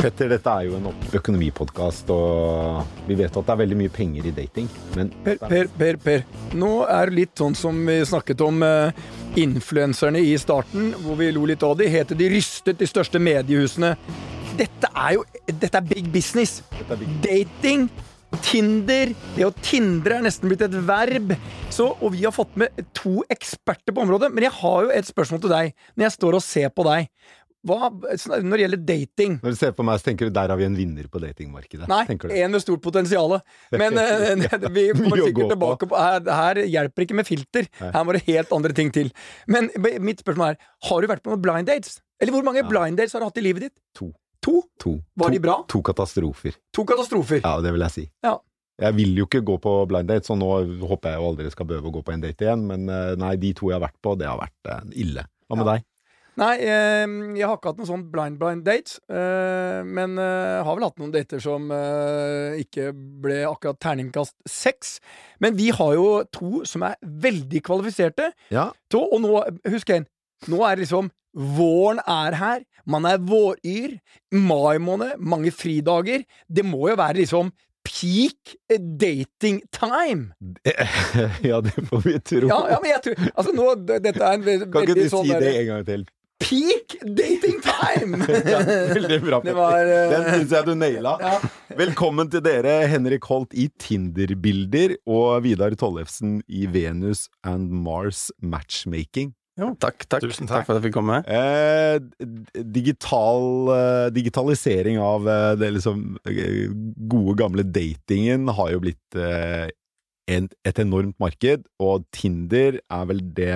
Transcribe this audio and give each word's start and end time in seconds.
Petter, 0.00 0.30
dette 0.32 0.52
er 0.52 0.66
jo 0.68 0.78
en 0.78 0.86
økonomipodkast, 1.18 2.08
og 2.14 3.04
vi 3.08 3.16
vet 3.18 3.34
at 3.36 3.46
det 3.46 3.52
er 3.52 3.60
veldig 3.60 3.78
mye 3.82 3.92
penger 3.92 4.30
i 4.30 4.34
dating, 4.34 4.68
men 4.96 5.10
Per, 5.26 5.36
Per, 5.44 5.68
Per, 5.76 5.98
Per. 6.00 6.24
Nå 6.56 6.70
er 6.88 7.10
det 7.10 7.18
litt 7.18 7.42
sånn 7.42 7.56
som 7.58 7.76
vi 7.86 7.98
snakket 8.08 8.40
om 8.46 8.64
uh, 8.64 8.92
influenserne 9.40 10.22
i 10.24 10.32
starten, 10.40 10.94
hvor 11.04 11.20
vi 11.20 11.30
lo 11.36 11.44
litt 11.50 11.64
av 11.66 11.76
de. 11.78 11.88
Heter 11.92 12.18
de 12.18 12.30
rystet 12.32 12.80
de 12.80 12.88
største 12.88 13.20
mediehusene. 13.20 13.94
Dette 14.58 14.88
er 14.96 15.18
jo 15.18 15.26
Dette 15.50 15.76
er 15.76 15.86
big 15.86 16.08
business. 16.14 16.60
Dette 16.78 16.96
er 16.96 17.04
big- 17.04 17.20
Dating. 17.26 17.90
Tinder. 18.46 19.10
Det 19.34 19.42
å 19.42 19.50
tindre 19.58 20.20
er 20.20 20.22
nesten 20.22 20.50
blitt 20.50 20.62
et 20.62 20.74
verb. 20.86 21.32
Så, 21.74 21.88
og 21.98 22.12
vi 22.14 22.22
har 22.22 22.34
fått 22.34 22.54
med 22.60 22.76
to 22.94 23.24
eksperter 23.32 23.94
på 23.94 24.04
området. 24.04 24.30
Men 24.30 24.46
jeg 24.46 24.54
har 24.60 24.84
jo 24.86 24.92
et 24.94 25.08
spørsmål 25.08 25.42
til 25.42 25.50
deg, 25.50 25.72
når 25.96 26.06
jeg 26.06 26.14
står 26.14 26.38
og 26.38 26.44
ser 26.46 26.70
på 26.70 26.86
deg. 26.86 27.08
Hva, 27.66 27.90
når 27.92 28.54
det 28.56 28.62
gjelder 28.62 28.80
dating 28.88 29.34
Når 29.42 29.52
du 29.52 29.58
ser 29.58 29.74
på 29.76 29.84
meg, 29.84 29.98
så 30.00 30.06
tenker 30.08 30.30
du 30.30 30.32
der 30.32 30.48
har 30.48 30.56
vi 30.56 30.64
en 30.64 30.76
vinner 30.78 31.08
på 31.12 31.20
datingmarkedet. 31.20 31.88
Nei, 31.90 32.04
en 32.40 32.54
med 32.54 32.62
stort 32.64 32.80
potensial. 32.80 33.34
Men 33.74 33.98
ja, 34.00 34.56
vi 34.76 34.86
kommer 34.96 35.24
sikkert 35.26 35.52
tilbake 35.52 35.90
på 35.90 36.00
her, 36.00 36.24
her 36.24 36.62
hjelper 36.64 37.04
ikke 37.04 37.18
med 37.20 37.28
filter. 37.28 37.68
Her 37.82 38.06
må 38.08 38.16
det 38.16 38.24
helt 38.30 38.54
andre 38.56 38.72
ting 38.76 38.92
til. 38.96 39.12
Men 39.50 39.68
mitt 40.00 40.24
spørsmål 40.24 40.54
er, 40.54 40.62
har 40.88 41.04
du 41.04 41.10
vært 41.12 41.24
på 41.26 41.34
noen 41.34 41.44
blind 41.44 41.68
dates? 41.68 41.98
Eller 42.20 42.32
hvor 42.36 42.44
mange 42.48 42.64
blind 42.68 42.96
dates 43.00 43.12
har 43.16 43.20
du 43.20 43.28
hatt 43.28 43.40
i 43.40 43.44
livet 43.44 43.68
ditt? 43.68 43.76
To. 44.00 44.08
To? 44.40 44.62
To. 44.80 44.94
Var 45.20 45.28
to, 45.28 45.36
de 45.36 45.42
bra? 45.44 45.58
To 45.68 45.82
katastrofer. 45.84 46.56
To 46.76 46.86
katastrofer. 46.88 47.42
Ja, 47.44 47.58
det 47.60 47.74
vil 47.76 47.84
jeg 47.84 47.96
si. 47.98 48.06
Ja. 48.24 48.38
Jeg 48.80 48.96
vil 48.96 49.18
jo 49.20 49.26
ikke 49.28 49.42
gå 49.44 49.58
på 49.60 49.74
blind 49.90 50.08
date, 50.08 50.24
så 50.24 50.32
nå 50.40 50.48
håper 50.88 51.12
jeg 51.12 51.20
jo 51.20 51.28
aldri 51.34 51.50
skal 51.52 51.68
behøve 51.68 51.90
å 51.90 51.94
gå 51.98 52.02
på 52.06 52.14
en 52.14 52.22
date 52.24 52.46
igjen, 52.46 52.62
men 52.70 52.88
eh, 52.88 53.12
nei, 53.20 53.34
de 53.40 53.52
to 53.58 53.68
jeg 53.68 53.76
har 53.76 53.84
vært 53.84 53.98
på, 54.00 54.14
det 54.16 54.28
har 54.30 54.40
vært 54.40 54.70
eh, 54.72 54.86
ille. 55.04 55.26
Hva 55.50 55.58
med 55.60 55.66
Ja. 55.68 55.74
deg? 55.74 55.84
Nei, 56.40 56.54
eh, 56.64 57.04
jeg 57.36 57.44
har 57.44 57.58
ikke 57.58 57.72
hatt 57.72 57.80
noen 57.82 57.88
sånn 57.90 58.04
blind 58.12 58.38
blind 58.40 58.64
dates. 58.64 58.96
Eh, 59.12 59.80
men 59.84 60.16
eh, 60.20 60.62
har 60.64 60.78
vel 60.78 60.86
hatt 60.86 61.00
noen 61.02 61.12
dater 61.12 61.42
som 61.44 61.68
eh, 61.74 62.56
ikke 62.62 62.90
ble 62.94 63.42
akkurat 63.50 63.80
terningkast 63.82 64.36
seks. 64.48 64.96
Men 65.44 65.58
vi 65.58 65.68
har 65.76 65.94
jo 65.98 66.06
to 66.32 66.62
som 66.68 66.86
er 66.88 66.96
veldig 67.02 67.60
kvalifiserte. 67.66 68.30
Ja. 68.54 68.70
To, 68.92 69.04
og 69.04 69.20
nå, 69.26 69.34
husk 69.68 69.92
en, 69.96 70.08
nå 70.48 70.62
er 70.64 70.76
det 70.78 70.86
liksom 70.88 71.12
Våren 71.30 72.00
er 72.10 72.34
her, 72.34 72.62
man 72.90 73.04
er 73.06 73.20
våryr, 73.22 73.92
mai 74.34 74.80
måned, 74.82 75.12
mange 75.22 75.52
fridager. 75.54 76.24
Det 76.50 76.64
må 76.66 76.88
jo 76.90 76.96
være 76.98 77.20
liksom 77.20 77.52
peak 77.86 78.56
dating 78.66 79.60
time! 79.70 80.32
ja, 81.46 81.60
det 81.62 81.76
får 81.86 82.02
vi 82.02 82.16
tro. 82.32 82.48
Ja, 82.50 82.58
ja 82.72 82.80
men 82.82 82.90
jeg 82.96 83.02
tror 83.04 83.22
Altså, 83.30 83.54
nå, 83.54 83.68
dette 83.86 84.16
er 84.18 84.32
en 84.32 84.42
ve- 84.42 84.58
Kan 84.66 84.88
ikke 84.88 84.98
du 84.98 85.06
sånn 85.12 85.28
si 85.30 85.38
det 85.38 85.54
en 85.60 85.70
gang 85.70 85.86
til? 85.86 86.04
Peak 86.40 86.96
dating 87.04 87.60
time! 87.62 88.24
Ja, 88.52 88.60
veldig 88.94 89.18
bra, 89.22 89.40
Det 89.44 89.54
var, 89.56 89.84
uh... 89.84 90.12
Den 90.12 90.24
syns 90.34 90.54
jeg 90.56 90.66
du 90.66 90.72
naila. 90.78 91.16
Ja. 91.20 91.34
Velkommen 91.78 92.30
til 92.32 92.42
dere, 92.44 92.80
Henrik 92.90 93.26
Holt 93.30 93.52
i 93.54 93.68
Tinder-bilder 93.80 94.96
og 95.10 95.44
Vidar 95.44 95.76
Tollefsen 95.78 96.40
i 96.48 96.64
Venus 96.70 97.28
and 97.46 97.70
Mars 97.84 98.28
Matchmaking. 98.40 99.34
Takk, 99.60 100.06
takk. 100.08 100.24
Tusen 100.24 100.48
takk. 100.48 100.62
takk. 100.62 100.68
for 100.68 100.74
at 100.74 100.80
jeg 100.80 100.88
fikk 100.88 100.96
komme. 100.96 101.18
Eh, 101.28 101.98
digital 102.72 103.72
eh, 103.74 104.06
Digitalisering 104.14 105.00
av 105.04 105.28
eh, 105.28 105.50
det 105.60 105.74
liksom 105.76 106.06
eh, 106.24 106.70
gode, 107.10 107.36
gamle 107.42 107.66
datingen 107.68 108.48
har 108.56 108.72
jo 108.72 108.80
blitt 108.86 109.18
eh, 109.20 109.68
en, 110.30 110.48
et 110.64 110.80
enormt 110.80 111.18
marked, 111.20 111.66
og 111.82 112.06
Tinder 112.14 112.80
er 112.80 113.06
vel 113.10 113.22
det 113.36 113.54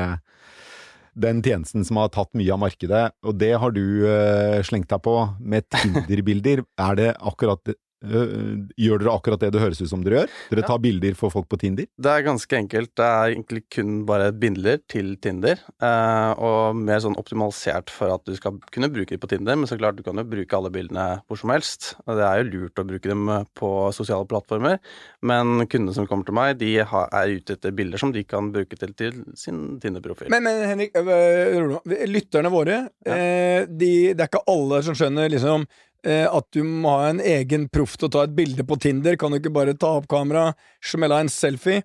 den 1.15 1.43
tjenesten 1.45 1.85
som 1.87 2.01
har 2.01 2.11
tatt 2.15 2.33
mye 2.39 2.53
av 2.55 2.61
markedet, 2.63 3.05
og 3.25 3.39
det 3.41 3.53
har 3.61 3.75
du 3.75 3.85
uh, 4.07 4.61
slengt 4.67 4.91
deg 4.91 5.03
på 5.05 5.17
med 5.41 5.67
Tinder-bilder. 5.73 6.65
Er 6.81 6.99
det 6.99 7.11
akkurat 7.21 7.75
Gjør 8.05 9.01
dere 9.03 9.15
akkurat 9.15 9.41
det 9.41 9.53
det 9.55 9.63
høres 9.63 9.81
ut 9.83 9.91
som 9.91 10.03
dere 10.05 10.23
gjør? 10.23 10.33
Dere 10.51 10.63
Ja. 10.65 10.67
tar 10.69 10.79
bilder 10.79 11.15
for 11.19 11.31
folk 11.31 11.49
på 11.49 11.59
Tinder? 11.61 11.87
Det 12.01 12.11
er 12.11 12.23
ganske 12.27 12.57
enkelt. 12.57 12.95
Det 12.95 13.05
er 13.05 13.35
egentlig 13.35 13.63
kun 13.71 14.05
bare 14.07 14.33
bilder 14.33 14.79
til 14.89 15.17
Tinder, 15.17 15.59
eh, 15.83 16.33
og 16.39 16.77
mer 16.77 16.99
sånn 17.01 17.17
optimalisert 17.17 17.91
for 17.91 18.13
at 18.15 18.25
du 18.25 18.35
skal 18.37 18.59
kunne 18.71 18.91
bruke 18.93 19.11
dem 19.15 19.21
på 19.21 19.29
Tinder, 19.29 19.57
men 19.57 19.67
så 19.67 19.79
klart 19.79 19.97
du 19.97 20.03
kan 20.03 20.17
jo 20.17 20.25
bruke 20.25 20.53
alle 20.57 20.71
bildene 20.71 21.23
hvor 21.29 21.39
som 21.39 21.51
helst. 21.51 21.95
Og 22.07 22.17
det 22.17 22.25
er 22.25 22.43
jo 22.43 22.51
lurt 22.51 22.83
å 22.83 22.87
bruke 22.87 23.09
dem 23.09 23.29
eh, 23.29 23.45
på 23.55 23.93
sosiale 23.93 24.27
plattformer, 24.27 24.79
men 25.23 25.67
kundene 25.67 25.95
som 25.95 26.07
kommer 26.07 26.25
til 26.25 26.35
meg, 26.35 26.59
de 26.59 26.77
er 26.79 27.35
ute 27.35 27.57
etter 27.57 27.73
bilder 27.73 27.99
som 27.99 28.13
de 28.13 28.25
kan 28.25 28.53
bruke 28.53 28.77
til, 28.79 28.93
til 28.95 29.25
sin 29.35 29.79
Tinder-profil. 29.81 30.31
Men, 30.31 30.43
men 30.45 30.63
Henrik, 30.69 30.95
øh, 30.97 31.79
lytterne 32.11 32.51
våre, 32.53 32.89
eh, 33.07 33.67
de, 33.69 34.15
det 34.15 34.21
er 34.21 34.29
ikke 34.31 34.45
alle 34.51 34.83
som 34.83 34.95
skjønner 34.95 35.31
liksom 35.33 35.65
eh, 35.67 35.91
at 36.05 36.47
du 36.53 36.61
må 36.65 36.91
ha 36.99 37.07
en 37.09 37.21
egen 37.25 37.69
proff 37.73 37.95
til 37.97 38.11
å 38.11 38.13
ta 38.13 38.25
et 38.27 38.35
bilde 38.37 38.67
på 38.69 38.77
Tinder. 38.83 39.17
Kan 39.17 39.33
du 39.33 39.39
ikke 39.39 39.55
bare 39.55 39.77
ta 39.79 39.95
opp 40.01 40.09
kamera, 40.11 40.51
smelle 40.85 41.17
av 41.17 41.25
en 41.25 41.33
selfie? 41.33 41.85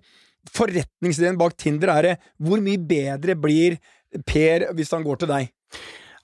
Forretningsideen 0.52 1.38
bak 1.40 1.56
Tinder 1.60 1.92
er 1.94 2.06
det 2.06 2.12
hvor 2.40 2.60
mye 2.64 2.80
bedre 2.80 3.36
blir 3.36 3.78
Per 4.26 4.66
hvis 4.74 4.90
han 4.90 5.04
går 5.06 5.20
til 5.22 5.30
deg? 5.30 5.50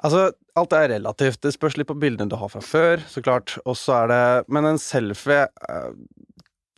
Altså, 0.04 0.28
alt 0.58 0.74
er 0.76 0.90
relativt. 0.96 1.40
Det 1.44 1.54
spørs 1.54 1.76
litt 1.78 1.88
på 1.88 1.98
bildene 2.00 2.30
du 2.30 2.36
har 2.38 2.50
fra 2.52 2.62
før, 2.64 3.02
så 3.08 3.22
klart. 3.24 3.56
Og 3.64 3.78
så 3.78 4.02
er 4.02 4.12
det 4.12 4.22
Men 4.52 4.68
en 4.72 4.80
selfie 4.82 5.46
eh, 5.46 5.92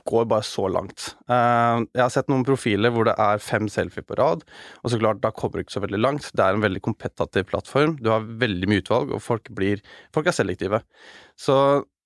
går 0.09 0.29
bare 0.31 0.47
så 0.47 0.65
langt. 0.73 1.11
Eh, 1.29 1.85
jeg 1.97 2.03
har 2.03 2.13
sett 2.15 2.31
noen 2.33 2.47
profiler 2.49 2.93
hvor 2.95 3.09
det 3.09 3.15
er 3.21 3.43
fem 3.45 3.69
selfier 3.73 4.07
på 4.09 4.17
rad, 4.21 4.47
og 4.83 4.93
så 4.93 5.01
klart, 5.01 5.21
da 5.25 5.33
kommer 5.35 5.59
du 5.59 5.67
ikke 5.67 5.77
så 5.77 5.85
veldig 5.85 6.01
langt. 6.01 6.31
Det 6.33 6.45
er 6.45 6.57
en 6.57 6.65
veldig 6.65 6.83
kompetativ 6.89 7.49
plattform. 7.53 7.99
Du 8.01 8.11
har 8.15 8.27
veldig 8.41 8.71
mye 8.71 8.85
utvalg, 8.85 9.15
og 9.15 9.25
folk 9.25 9.53
blir 9.55 9.85
Folk 10.15 10.29
er 10.31 10.37
selektive. 10.37 10.81
Så 11.39 11.55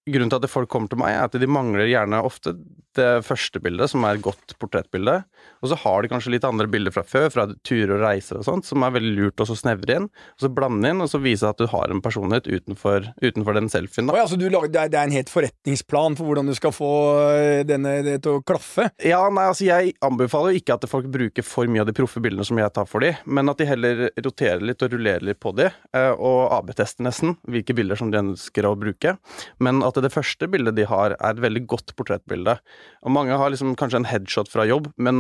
grunnen 0.08 0.32
til 0.32 0.42
at 0.42 0.50
folk 0.50 0.70
kommer 0.70 0.90
til 0.90 0.98
meg, 1.00 1.14
er 1.14 1.28
at 1.28 1.36
de 1.38 1.48
mangler 1.50 1.90
gjerne 1.90 2.22
ofte 2.26 2.56
det 2.98 3.10
første 3.26 3.60
bildet, 3.62 3.91
som 3.92 4.04
er 4.06 4.19
et 4.19 4.25
godt 4.25 4.54
portrettbilde. 4.60 5.22
Og 5.62 5.70
så 5.70 5.78
har 5.78 6.03
de 6.03 6.10
kanskje 6.10 6.32
litt 6.34 6.47
andre 6.47 6.66
bilder 6.70 6.94
fra 6.94 7.04
før, 7.06 7.28
fra 7.32 7.47
turer 7.66 7.94
og 7.97 8.03
reiser 8.03 8.41
og 8.41 8.47
sånt, 8.47 8.66
som 8.66 8.82
er 8.82 8.94
veldig 8.97 9.12
lurt 9.14 9.42
å 9.42 9.47
så 9.48 9.56
snevre 9.58 9.98
inn. 9.98 10.08
Og 10.10 10.44
så 10.44 10.50
blande 10.53 10.91
inn, 10.91 11.02
og 11.04 11.10
så 11.10 11.20
vise 11.22 11.48
at 11.48 11.60
du 11.60 11.69
har 11.70 11.92
en 11.92 12.02
personlighet 12.02 12.48
utenfor, 12.50 13.06
utenfor 13.22 13.58
den 13.58 13.70
selfien. 13.72 14.08
Da. 14.08 14.16
altså, 14.25 14.38
du 14.41 14.48
lager, 14.48 14.72
det, 14.72 14.88
er, 14.91 15.06
en 15.06 15.14
helt 15.14 15.32
forretningsplan 15.32 16.19
for 16.19 16.28
hvordan 16.28 16.50
du 16.50 16.56
skal 16.58 16.75
få 16.75 16.92
øh, 17.31 17.62
denne, 17.69 17.94
det 18.06 18.19
til 18.26 18.38
å 18.38 18.44
klaffe. 18.47 18.88
Ja, 19.02 19.22
nei, 19.32 19.47
altså 19.50 19.69
Jeg 19.69 19.94
anbefaler 20.04 20.54
jo 20.54 20.62
ikke 20.62 20.76
at 20.78 20.88
folk 20.91 21.08
bruker 21.12 21.47
for 21.47 21.70
mye 21.70 21.84
av 21.84 21.91
de 21.91 21.97
proffe 21.97 22.22
bildene 22.22 22.47
som 22.47 22.58
jeg 22.58 22.75
tar 22.75 22.88
for 22.91 23.04
de, 23.04 23.12
men 23.25 23.52
at 23.52 23.62
de 23.62 23.69
heller 23.69 24.04
roterer 24.25 24.64
litt 24.66 24.82
og 24.82 24.97
rullerer 24.97 25.25
litt 25.26 25.41
på 25.42 25.54
de, 25.56 25.69
eh, 25.70 26.10
og 26.12 26.52
AB-tester 26.58 27.06
nesten 27.06 27.36
hvilke 27.50 27.76
bilder 27.76 27.98
som 27.98 28.10
de 28.12 28.20
ønsker 28.20 28.66
å 28.66 28.75
bruke. 28.78 29.16
Men 29.62 29.82
at 29.86 29.98
det 30.02 30.12
første 30.14 30.48
bildet 30.50 30.76
de 30.78 30.88
har, 30.91 31.16
er 31.19 31.36
et 31.36 31.42
veldig 31.42 31.64
godt 31.70 31.94
portrettbilde. 31.98 32.58
Og 33.03 33.15
mange 33.15 33.38
har 33.38 33.50
liksom 33.53 33.75
kanskje 33.78 34.03
en 34.03 34.10
headshot 34.10 34.50
fra 34.53 34.66
jobb, 34.69 34.93
men 34.97 35.16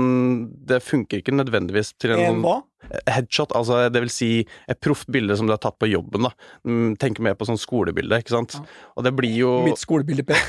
det 0.68 0.82
funker 0.86 1.22
ikke 1.22 1.34
nødvendigvis 1.34 1.94
til 2.02 2.14
en, 2.14 2.42
hva? 2.44 2.60
Headshot, 3.08 3.52
altså 3.56 3.86
det 3.92 4.02
vil 4.04 4.10
si 4.12 4.28
et 4.70 4.78
proft 4.82 5.08
bilde 5.12 5.36
som 5.38 5.46
du 5.48 5.54
har 5.54 5.60
tatt 5.62 5.78
på 5.80 5.88
jobben. 5.88 6.26
da. 6.26 6.32
Tenk 7.00 7.20
mer 7.24 7.36
på 7.38 7.46
sånn 7.48 7.60
skolebilde, 7.60 8.18
ikke 8.20 8.34
sant. 8.34 8.56
Og 8.98 9.06
det 9.06 9.14
blir 9.16 9.32
jo 9.38 9.52
Mitt 9.66 9.80
skolebilde, 9.80 10.26
Per. 10.28 10.40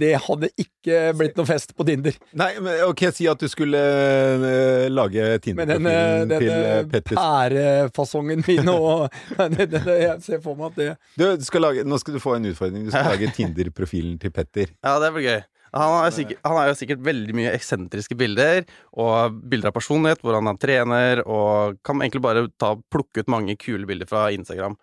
Det 0.00 0.12
hadde 0.24 0.50
ikke 0.60 1.00
blitt 1.18 1.38
noe 1.38 1.48
fest 1.48 1.74
på 1.76 1.86
Tinder. 1.88 2.16
Nei, 2.40 2.52
men 2.62 2.84
ok, 2.86 3.04
si 3.14 3.28
at 3.30 3.42
du 3.42 3.50
skulle 3.50 3.80
uh, 3.80 4.86
lage 4.92 5.26
Tinder-profilen 5.44 6.30
til 6.30 6.46
denne 6.46 6.72
eh, 6.78 6.84
Petter. 6.90 7.18
pærefasongen 7.18 8.44
min 8.46 8.70
og 8.72 9.10
nei, 9.38 9.48
det, 9.58 9.68
det, 9.74 9.96
Jeg 10.00 10.16
ser 10.24 10.42
for 10.44 10.58
meg 10.58 10.70
at 10.70 10.78
det 10.78 10.88
Du, 11.18 11.24
du 11.40 11.46
skal 11.46 11.66
lage, 11.66 11.84
nå 11.86 11.98
skal 12.00 12.16
du 12.16 12.22
få 12.22 12.36
en 12.38 12.50
utfordring. 12.52 12.86
Du 12.86 12.94
skal 12.94 13.10
lage 13.14 13.32
Tinder-profilen 13.36 14.18
til 14.22 14.34
Petter. 14.34 14.72
Ja, 14.80 14.98
det 15.02 15.12
blir 15.16 15.26
gøy. 15.26 15.40
Han 15.76 16.08
jo 16.08 16.14
sikkert, 16.16 16.40
han 16.46 16.58
er 16.58 16.70
jo 16.70 16.78
sikkert 16.80 17.04
veldig 17.06 17.36
mye 17.38 17.52
eksentriske 17.54 18.16
bilder, 18.18 18.64
og 18.98 19.36
bilder 19.52 19.70
av 19.70 19.76
personlighet, 19.76 20.24
hvor 20.24 20.38
han 20.38 20.50
er 20.50 20.58
trener, 20.58 21.22
og 21.26 21.78
kan 21.86 22.02
egentlig 22.02 22.24
bare 22.24 22.48
ta, 22.58 22.74
plukke 22.90 23.22
ut 23.22 23.30
mange 23.30 23.54
kule 23.60 23.86
bilder 23.86 24.10
fra 24.10 24.26
Instagram. 24.34 24.74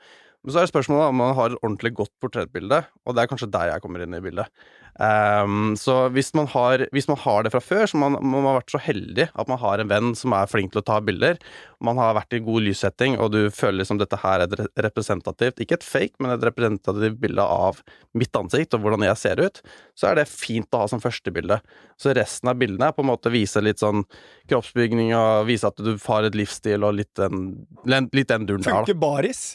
Men 0.43 0.53
så 0.53 0.61
er 0.61 0.67
det 0.67 0.71
spørsmålet 0.71 1.11
om 1.11 1.17
man 1.19 1.35
har 1.35 1.51
et 1.51 1.59
ordentlig 1.59 1.91
godt 1.97 2.13
portrettbilde, 2.23 2.79
og 3.03 3.15
det 3.15 3.23
er 3.23 3.31
kanskje 3.33 3.51
der 3.51 3.73
jeg 3.73 3.83
kommer 3.83 4.05
inn 4.05 4.15
i 4.15 4.23
bildet. 4.23 4.47
Ehm, 5.03 5.75
så 5.77 6.07
hvis 6.13 6.31
man, 6.33 6.47
har, 6.49 6.87
hvis 6.95 7.07
man 7.09 7.19
har 7.21 7.45
det 7.45 7.51
fra 7.53 7.61
før, 7.61 7.85
så 7.89 7.99
man, 8.01 8.17
man 8.17 8.47
har 8.47 8.59
vært 8.59 8.73
så 8.73 8.81
heldig 8.81 9.27
at 9.29 9.49
man 9.49 9.59
har 9.61 9.81
en 9.81 9.91
venn 9.91 10.13
som 10.17 10.33
er 10.33 10.49
flink 10.49 10.73
til 10.73 10.81
å 10.81 10.87
ta 10.87 10.97
bilder, 11.05 11.37
man 11.83 11.99
har 12.01 12.15
vært 12.17 12.33
i 12.33 12.41
god 12.41 12.65
lyssetting, 12.65 13.19
og 13.21 13.29
du 13.35 13.39
føler 13.53 13.83
liksom 13.83 13.99
dette 14.01 14.17
her 14.23 14.41
er 14.41 14.47
et 14.47 14.81
representativt, 14.87 15.61
ikke 15.61 15.77
et 15.77 15.85
fake, 15.85 16.17
men 16.23 16.33
et 16.33 16.45
representativt 16.47 17.19
bilde 17.21 17.45
av 17.45 17.83
mitt 18.17 18.39
ansikt 18.39 18.73
og 18.73 18.85
hvordan 18.85 19.05
jeg 19.05 19.21
ser 19.21 19.43
ut, 19.43 19.61
så 19.97 20.09
er 20.09 20.21
det 20.21 20.31
fint 20.31 20.73
å 20.73 20.81
ha 20.81 20.89
som 20.89 21.03
første 21.03 21.33
bilde. 21.33 21.59
Så 22.01 22.15
resten 22.17 22.49
av 22.49 22.57
bildene 22.57 22.89
er 22.89 22.97
på 22.97 23.05
en 23.05 23.11
måte 23.11 23.33
vise 23.33 23.61
litt 23.61 23.83
sånn 23.83 24.01
kroppsbygning 24.49 25.13
og 25.17 25.45
vise 25.49 25.69
at 25.69 25.77
du 25.77 25.93
har 26.07 26.25
et 26.25 26.37
livsstil 26.37 26.85
og 26.87 26.97
litt 26.97 27.13
den, 27.19 27.45
litt 27.85 28.33
den 28.33 28.49
duren 28.49 28.65
der, 28.65 28.81
funker 28.81 28.97
baris. 28.97 29.45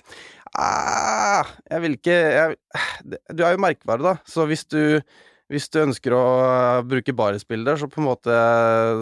Ah, 0.52 1.48
jeg 1.70 1.80
vil 1.80 1.94
ikke 1.96 2.14
jeg, 2.14 2.56
Du 3.32 3.40
er 3.40 3.54
jo 3.54 3.62
merkevare, 3.64 4.04
da, 4.04 4.16
så 4.28 4.44
hvis 4.50 4.66
du 4.68 5.00
hvis 5.52 5.68
du 5.72 5.82
ønsker 5.82 6.14
å 6.16 6.24
bruke 6.88 7.14
barisbilder, 7.16 7.76
så 7.76 7.88
på 7.90 8.00
en 8.00 8.08
måte 8.08 8.36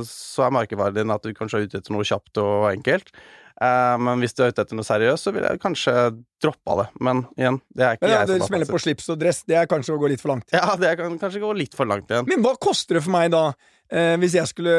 så 0.08 0.46
er 0.46 0.56
merkevaren 0.56 0.96
din 0.96 1.14
at 1.14 1.22
du 1.22 1.30
kanskje 1.36 1.60
er 1.60 1.68
ute 1.68 1.78
etter 1.78 1.94
noe 1.94 2.06
kjapt 2.06 2.42
og 2.42 2.66
enkelt. 2.72 3.12
Eh, 3.60 3.96
men 4.00 4.22
hvis 4.22 4.32
du 4.32 4.40
er 4.42 4.54
ute 4.54 4.64
etter 4.64 4.78
noe 4.78 4.88
seriøst, 4.88 5.26
så 5.26 5.32
ville 5.36 5.50
jeg 5.52 5.60
kanskje 5.60 5.94
droppa 6.40 6.78
det. 6.78 6.86
Men 7.04 7.26
igjen, 7.36 7.60
det 7.76 7.84
er 7.84 7.98
ikke 7.98 8.06
Men 8.06 8.14
ja, 8.14 8.22
jeg 8.22 8.30
det 8.30 8.38
som 8.38 8.44
har 8.46 8.52
smeller 8.54 8.70
på 8.70 8.80
slips 8.80 9.10
og 9.12 9.20
dress, 9.20 9.42
det 9.50 9.58
er 9.60 9.68
kanskje 9.70 9.96
å 9.96 10.00
gå 10.00 10.10
litt 10.12 10.22
for 10.22 10.32
langt. 10.32 10.48
Ja, 10.56 10.76
det 10.80 10.94
kan 11.00 11.18
kanskje 11.20 11.42
gå 11.44 11.52
litt 11.58 11.76
for 11.76 11.90
langt 11.90 12.08
igjen. 12.10 12.28
Men 12.30 12.46
hva 12.46 12.54
koster 12.60 12.96
det 12.96 13.04
for 13.04 13.14
meg 13.14 13.28
da, 13.34 13.44
eh, 13.92 14.16
hvis, 14.22 14.38
jeg 14.40 14.48
skulle, 14.48 14.74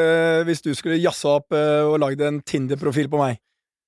hvis 0.48 0.66
du 0.66 0.72
skulle 0.78 0.98
jazza 0.98 1.38
opp 1.38 1.54
eh, 1.56 1.86
og 1.86 2.00
lagd 2.02 2.26
en 2.26 2.42
Tinder-profil 2.42 3.10
på 3.12 3.22
meg? 3.22 3.38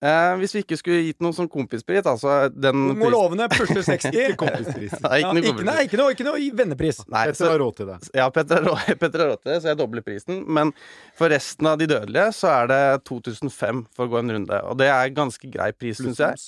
Eh, 0.04 0.32
hvis 0.36 0.52
vi 0.52 0.60
ikke 0.64 0.76
skulle 0.76 1.04
gitt 1.06 1.22
noen 1.24 1.32
sånn 1.32 1.48
kompispris, 1.48 2.02
altså 2.04 2.50
den 2.52 2.82
Du 2.90 2.96
må 2.98 3.08
love 3.12 3.38
det, 3.38 3.46
pusle 3.54 3.80
60. 3.86 4.34
Kompispris. 4.36 4.92
Nei, 5.00 5.20
ikke 5.22 5.30
noe 5.30 5.40
ikke, 5.40 5.52
kompispris. 5.54 5.68
nei, 5.70 5.76
ikke 5.86 6.00
noe, 6.00 6.12
ikke 6.16 6.26
noe 6.26 6.42
vennepris. 6.58 6.98
Nei, 7.08 7.22
Petter 7.30 7.48
har 7.54 7.62
råd 7.62 7.78
til 7.78 7.88
det. 7.88 7.96
ja, 8.18 8.26
Petter 8.34 8.58
har 8.60 8.66
råd- 8.68 8.98
Petter 9.00 9.24
har 9.24 9.30
råd 9.32 9.40
til 9.44 9.52
det, 9.54 9.56
så 9.64 9.70
jeg 9.72 9.78
dobler 9.80 10.04
prisen. 10.04 10.42
Men 10.58 10.74
for 11.16 11.32
resten 11.32 11.70
av 11.70 11.78
de 11.80 11.88
dødelige 11.88 12.26
så 12.36 12.50
er 12.52 12.68
det 12.74 12.82
2005 13.08 13.84
for 13.96 14.04
å 14.04 14.12
gå 14.12 14.20
en 14.20 14.34
runde. 14.36 14.60
Og 14.68 14.76
det 14.82 14.90
er 14.92 15.14
ganske 15.16 15.48
grei 15.54 15.70
pris, 15.72 16.02
syns 16.02 16.20
jeg. 16.20 16.42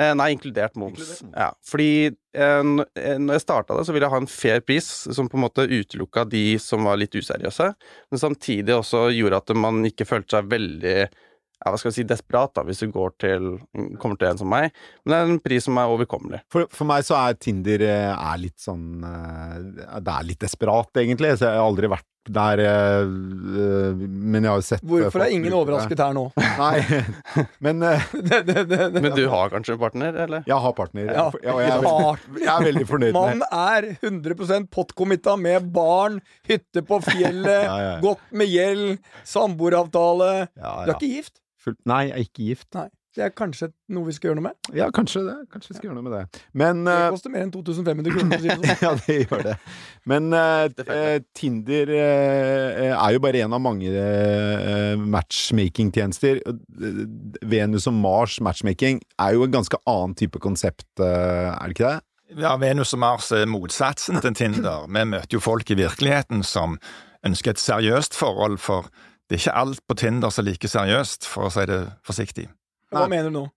Eh, 0.00 0.14
nei, 0.16 0.30
inkludert 0.36 0.78
moms. 0.80 0.94
Inkludert 1.02 1.24
moms. 1.26 1.34
Ja, 1.42 1.50
fordi 1.68 1.90
eh, 2.06 2.70
eh, 3.02 3.18
når 3.18 3.34
jeg 3.36 3.42
starta 3.48 3.74
det, 3.76 3.82
så 3.88 3.92
ville 3.92 4.06
jeg 4.06 4.14
ha 4.14 4.22
en 4.22 4.30
fair 4.30 4.62
pris 4.64 4.86
som 5.12 5.26
på 5.28 5.36
en 5.40 5.44
måte 5.48 5.66
utelukka 5.68 6.22
de 6.32 6.44
som 6.62 6.86
var 6.86 6.96
litt 7.02 7.12
useriøse, 7.18 7.66
men 8.14 8.22
samtidig 8.22 8.78
også 8.78 9.08
gjorde 9.12 9.42
at 9.42 9.52
man 9.58 9.82
ikke 9.90 10.06
følte 10.08 10.38
seg 10.38 10.48
veldig 10.54 10.96
ja, 11.62 11.70
hva 11.70 11.78
skal 11.78 11.92
jeg 11.92 11.98
si, 12.00 12.06
desperat 12.10 12.54
da, 12.58 12.64
hvis 12.66 12.82
du 12.82 12.88
går 12.90 13.12
til, 13.22 13.50
kommer 14.02 14.18
til 14.18 14.32
en 14.32 14.40
som 14.40 14.50
meg. 14.50 14.72
Men 15.04 15.12
det 15.14 15.18
er 15.20 15.32
en 15.36 15.42
pris 15.44 15.68
som 15.68 15.78
er 15.78 15.92
overkommelig. 15.94 16.42
For, 16.50 16.66
for 16.74 16.90
meg 16.90 17.06
så 17.06 17.14
er 17.22 17.38
Tinder 17.38 17.84
eh, 17.86 18.10
er 18.12 18.40
litt 18.42 18.58
sånn 18.62 19.04
eh, 19.06 19.60
Det 20.02 20.16
er 20.16 20.26
litt 20.26 20.42
desperat, 20.42 20.90
egentlig. 20.98 21.36
Så 21.38 21.46
jeg 21.46 21.60
har 21.60 21.68
aldri 21.68 21.90
vært 21.92 22.08
der, 22.30 22.60
eh, 22.62 23.02
men 23.98 24.44
jeg 24.44 24.50
har 24.52 24.60
jo 24.60 24.62
sett 24.66 24.84
Hvorfor 24.86 25.24
er 25.24 25.32
ingen 25.34 25.54
overrasket 25.58 25.98
her 26.04 26.12
nå? 26.14 26.28
Nei, 26.38 26.82
men 27.66 27.82
det, 27.82 28.38
det, 28.46 28.54
det, 28.70 28.78
det. 28.94 29.02
Men 29.02 29.16
du 29.16 29.24
har 29.32 29.50
kanskje 29.50 29.74
partner, 29.80 30.14
eller? 30.26 30.44
jeg 30.46 30.58
har 30.66 30.76
partner. 30.78 31.10
Ja. 31.10 31.24
Jeg, 31.42 31.56
jeg 31.66 31.72
er, 31.74 31.82
veldig, 31.86 32.44
jeg 32.44 32.52
er 32.54 32.66
veldig 32.68 32.86
fornøyd 32.92 33.10
med 33.18 33.42
Man 33.42 33.44
er 33.48 33.88
100% 33.98 34.70
pottcommitta 34.74 35.34
med 35.38 35.66
barn, 35.74 36.20
hytte 36.46 36.84
på 36.86 37.00
fjellet, 37.08 37.66
Ja, 37.66 37.76
ja. 37.88 37.94
godt 38.04 38.22
med 38.38 38.50
gjeld, 38.54 38.98
samboeravtale. 39.26 40.32
ja, 40.54 40.74
Du 40.86 40.92
er 40.92 40.96
ikke 40.98 41.14
gift? 41.18 41.38
Fullt- 41.62 41.80
Nei, 41.88 42.08
jeg 42.08 42.18
er 42.18 42.26
ikke 42.28 42.50
gift. 42.50 42.68
Nei. 42.78 42.88
Det 43.12 43.26
er 43.26 43.32
kanskje 43.36 43.66
noe 43.92 44.08
vi 44.08 44.14
skal 44.16 44.30
gjøre 44.30 44.38
noe 44.38 44.46
med? 44.46 44.68
Ja, 44.72 44.86
kanskje 44.94 45.20
det. 45.26 45.34
Kanskje 45.52 45.74
vi 45.74 45.76
skal 45.76 45.88
gjøre 45.90 45.96
noe 45.98 46.06
med 46.06 46.14
det. 46.16 46.42
Men 46.56 46.78
Det 46.86 46.94
eh, 46.94 47.08
koster 47.12 47.32
mer 47.34 47.42
enn 47.44 47.50
2500 47.52 48.14
kroner. 48.14 48.38
for 48.38 48.38
å 48.38 48.40
si 48.40 48.48
det 48.48 48.56
sånn. 48.56 48.80
ja, 48.86 48.92
det 49.02 49.16
gjør 49.18 49.42
det. 49.44 49.56
Men 50.08 50.36
eh, 50.38 51.18
Tinder 51.36 51.92
uh, 51.92 52.94
er 52.94 53.12
jo 53.12 53.20
bare 53.26 53.42
en 53.44 53.58
av 53.58 53.60
mange 53.60 53.92
uh, 53.92 54.94
matchmaking-tjenester. 54.96 56.40
Venus 57.52 57.90
og 57.92 57.98
Mars 58.00 58.38
matchmaking 58.40 59.02
er 59.20 59.36
jo 59.36 59.44
en 59.44 59.54
ganske 59.60 59.82
annen 59.84 60.16
type 60.16 60.40
konsept, 60.40 60.88
er 60.96 61.60
det 61.60 61.76
ikke 61.76 61.90
det? 61.90 62.00
Ja, 62.40 62.56
Venus 62.56 62.94
og 62.96 63.02
Mars 63.04 63.28
er 63.36 63.44
motsatsen 63.50 64.22
til 64.24 64.32
Tinder. 64.38 64.88
Vi 64.88 65.04
møter 65.04 65.36
jo 65.36 65.44
folk 65.44 65.68
i 65.68 65.76
virkeligheten 65.76 66.40
som 66.48 66.78
ønsker 67.28 67.52
et 67.52 67.60
seriøst 67.60 68.16
forhold, 68.16 68.56
for 68.56 68.88
det 69.28 69.38
er 69.38 69.42
ikke 69.42 69.58
alt 69.62 69.82
på 69.88 69.96
Tinder 69.98 70.30
som 70.30 70.44
er 70.44 70.50
like 70.50 70.68
seriøst, 70.68 71.26
for 71.28 71.48
å 71.48 71.52
si 71.52 71.66
det 71.70 71.80
forsiktig. 72.06 72.46
Hva 72.92 73.06
Nei. 73.06 73.16
mener 73.16 73.30
du 73.30 73.38
nå? 73.38 73.48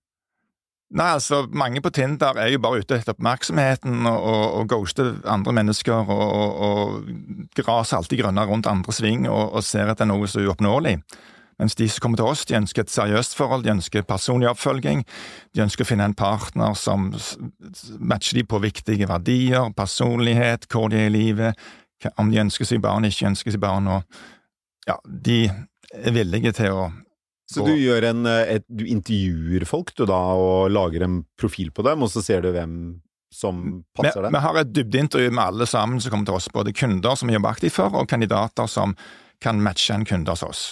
Nei, 0.96 1.08
altså, 1.16 1.42
mange 1.50 1.80
på 1.82 1.90
Tinder 1.90 2.38
er 2.38 2.52
jo 2.52 2.60
bare 2.62 2.78
ute 2.78 2.94
etter 2.94 3.16
oppmerksomheten 3.16 4.06
og, 4.06 4.18
og, 4.22 4.44
og 4.60 4.68
ghoster 4.70 5.16
andre 5.26 5.54
mennesker 5.58 6.12
og, 6.14 6.20
og, 6.22 6.60
og 6.66 7.56
graser 7.58 7.98
alltid 7.98 8.22
grønnere 8.22 8.46
rundt 8.52 8.68
andre 8.70 8.94
sving 8.94 9.26
og, 9.26 9.56
og 9.58 9.66
ser 9.66 9.90
etter 9.90 10.06
noe 10.06 10.28
som 10.30 10.44
er 10.44 10.52
uoppnåelig. 10.52 11.00
Mens 11.58 11.74
de 11.74 11.88
som 11.88 12.04
kommer 12.04 12.20
til 12.20 12.28
oss, 12.28 12.44
de 12.46 12.54
ønsker 12.58 12.84
et 12.84 12.92
seriøst 12.92 13.34
forhold, 13.34 13.64
de 13.64 13.72
ønsker 13.72 14.04
personlig 14.06 14.50
oppfølging, 14.50 15.02
de 15.56 15.64
ønsker 15.64 15.86
å 15.86 15.88
finne 15.88 16.06
en 16.06 16.14
partner 16.14 16.76
som 16.76 17.08
matcher 17.98 18.38
de 18.38 18.44
på 18.44 18.60
viktige 18.62 19.08
verdier, 19.08 19.72
personlighet, 19.76 20.68
hvor 20.70 20.92
de 20.92 21.00
er 21.00 21.08
i 21.08 21.14
livet, 21.16 21.66
om 22.20 22.30
de 22.30 22.42
ønsker 22.44 22.68
seg 22.68 22.84
barn, 22.84 23.08
ikke 23.08 23.30
ønsker 23.32 23.56
seg 23.56 23.64
barn, 23.64 23.88
og 23.88 24.20
ja, 24.88 24.98
de 25.06 25.40
er 25.94 26.14
villige 26.14 26.52
til 26.56 26.72
å 26.74 26.86
Så 27.50 27.64
du 27.66 27.74
en 27.76 28.26
eh, 28.26 28.56
et, 28.56 28.64
Du 28.68 28.84
intervjuer 28.86 29.66
folk, 29.68 29.92
du 29.96 30.04
da, 30.08 30.18
og 30.34 30.70
lager 30.74 31.04
en 31.06 31.20
profil 31.38 31.70
på 31.74 31.84
dem, 31.86 32.02
og 32.02 32.10
så 32.10 32.22
ser 32.24 32.42
du 32.42 32.50
hvem 32.54 33.00
som 33.34 33.84
passer 33.96 34.22
dem? 34.22 34.32
vi 34.32 34.40
har 34.40 34.58
et 34.62 34.72
dybdeintervju 34.72 35.30
med 35.34 35.44
alle 35.44 35.66
sammen 35.68 36.00
som 36.00 36.10
kommer 36.10 36.26
til 36.30 36.38
oss, 36.38 36.48
både 36.54 36.72
kunder 36.72 37.14
som 37.18 37.28
vi 37.28 37.34
jobber 37.36 37.54
aktivt 37.54 37.76
for, 37.76 37.94
og 37.94 38.08
kandidater 38.08 38.66
som 38.70 38.94
kan 39.42 39.60
matche 39.62 39.94
en 39.94 40.06
kunde 40.08 40.32
hos 40.32 40.42
oss. 40.46 40.64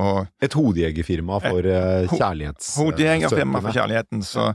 Og 0.00 0.26
Et 0.42 0.54
hodejegerfirma 0.56 1.38
for 1.44 1.68
uh, 1.68 2.08
ho- 2.08 2.16
kjærlighets... 2.16 2.72
Hodejegerfirma 2.80 3.60
for 3.60 3.76
kjærligheten, 3.76 4.24
så 4.26 4.48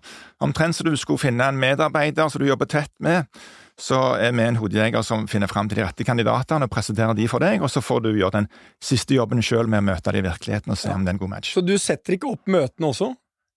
omtrent 0.43 0.75
som 0.75 0.89
du 0.89 0.97
skulle 0.97 1.21
finne 1.21 1.45
en 1.47 1.59
medarbeider 1.61 2.27
som 2.33 2.41
du 2.41 2.49
jobber 2.49 2.67
tett 2.69 2.91
med, 2.99 3.29
så 3.79 3.97
er 4.17 4.31
vi 4.33 4.41
en 4.41 4.55
hodejeger 4.57 5.03
som 5.05 5.27
finner 5.29 5.47
fram 5.51 5.67
til 5.69 5.77
de 5.77 5.83
rette 5.85 6.03
kandidatene 6.07 6.65
og 6.65 6.71
presenterer 6.73 7.13
de 7.15 7.27
for 7.29 7.39
deg, 7.43 7.61
og 7.61 7.69
så 7.69 7.81
får 7.85 8.01
du 8.07 8.09
gjøre 8.17 8.31
den 8.39 8.47
siste 8.81 9.13
jobben 9.13 9.43
sjøl 9.45 9.67
med 9.69 9.83
å 9.83 9.87
møte 9.91 10.11
de 10.15 10.17
i 10.23 10.25
virkeligheten 10.25 10.73
og 10.73 10.77
se 10.81 10.89
om 10.89 11.03
det 11.05 11.11
er 11.11 11.17
en 11.17 11.21
god 11.21 11.29
match. 11.35 11.53
Så 11.53 11.61
du 11.65 11.75
setter 11.77 12.17
ikke 12.17 12.31
opp 12.33 12.47
møtene 12.49 12.89
også? 12.89 13.11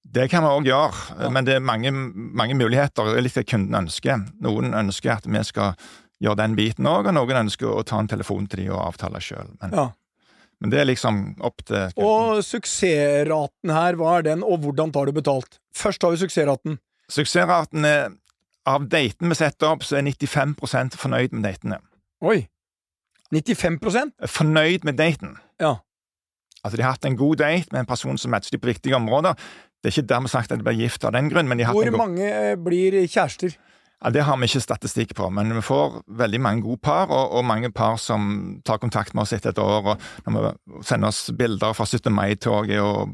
Det 0.04 0.28
kan 0.32 0.42
vi 0.44 0.48
òg 0.50 0.68
gjøre, 0.68 1.20
Ja. 1.22 1.28
men 1.30 1.44
det 1.44 1.54
er 1.56 1.60
mange, 1.60 1.90
mange 1.92 2.54
muligheter. 2.56 3.04
Det 3.04 3.16
er 3.18 3.22
litt 3.22 3.34
det 3.34 3.46
kunden 3.48 3.74
ønsker. 3.84 4.22
Noen 4.40 4.72
ønsker 4.74 5.12
at 5.16 5.26
vi 5.28 5.42
skal 5.44 5.74
gjøre 6.20 6.36
den 6.36 6.56
biten 6.56 6.84
òg, 6.88 7.06
og 7.08 7.14
noen 7.14 7.46
ønsker 7.46 7.68
å 7.68 7.82
ta 7.84 7.98
en 8.00 8.08
telefon 8.08 8.46
til 8.48 8.64
de 8.64 8.70
og 8.72 8.80
avtale 8.94 9.20
sjøl. 9.20 9.48
Men, 9.62 9.70
Ja. 9.72 9.86
men 10.60 10.70
det 10.70 10.80
er 10.80 10.84
liksom 10.88 11.36
opp 11.40 11.64
til 11.64 11.76
kunden. 11.96 12.04
Og 12.04 12.42
suksessraten 12.44 13.70
her, 13.72 13.94
hva 13.96 14.18
er 14.18 14.22
den, 14.22 14.42
og 14.44 14.60
hvordan 14.64 14.92
tar 14.92 15.06
du 15.06 15.12
betalt? 15.12 15.58
Først 15.74 16.02
har 16.02 16.10
vi 16.12 16.16
suksessraten. 16.26 16.78
Suksessraten 17.10 17.84
er 17.84 18.10
av 18.70 18.88
datene 18.90 19.32
vi 19.32 19.38
setter 19.38 19.70
opp, 19.72 19.84
så 19.86 19.98
er 19.98 20.06
95% 20.08 20.96
fornøyd 21.00 21.36
med 21.36 21.46
datene. 21.48 21.80
Oi! 22.24 22.44
95% 23.30 24.26
Fornøyd 24.26 24.84
med 24.84 24.96
daten. 24.98 25.36
Ja. 25.62 25.76
Altså, 26.64 26.76
de 26.76 26.82
har 26.82 26.96
hatt 26.96 27.06
en 27.06 27.16
god 27.16 27.38
date 27.40 27.70
med 27.70 27.84
en 27.84 27.88
person 27.88 28.18
som 28.18 28.32
matcher 28.34 28.56
de 28.56 28.60
på 28.60 28.72
viktige 28.72 28.96
områder. 28.98 29.38
Det 29.80 29.88
er 29.88 29.94
ikke 29.96 30.10
dermed 30.10 30.32
sagt 30.32 30.52
at 30.52 30.60
de 30.60 30.66
blir 30.66 30.82
gift 30.82 31.04
av 31.06 31.14
den 31.14 31.30
grunn, 31.30 31.48
men 31.48 31.58
de 31.58 31.64
har 31.64 31.72
hatt 31.72 31.78
Hvor 31.78 31.88
en 31.88 31.94
god 31.94 32.02
mange 32.02 32.26
eh, 32.26 32.56
blir 32.60 32.98
kjærester? 33.06 33.54
Ja, 34.00 34.10
Det 34.10 34.24
har 34.24 34.36
vi 34.40 34.48
ikke 34.48 34.64
statistikk 34.64 35.14
på, 35.14 35.28
men 35.30 35.54
vi 35.54 35.62
får 35.64 36.02
veldig 36.20 36.40
mange 36.40 36.62
gode 36.64 36.80
par, 36.82 37.08
og, 37.12 37.32
og 37.36 37.44
mange 37.44 37.70
par 37.70 37.96
som 38.00 38.60
tar 38.64 38.80
kontakt 38.80 39.14
med 39.14 39.22
oss 39.22 39.32
etter 39.36 39.52
et 39.52 39.60
år, 39.60 39.94
og 39.94 40.84
sender 40.84 41.08
oss 41.08 41.30
bilder 41.36 41.76
fra 41.76 41.84
17. 41.86 42.12
mai-toget 42.12 42.80
og 42.80 43.12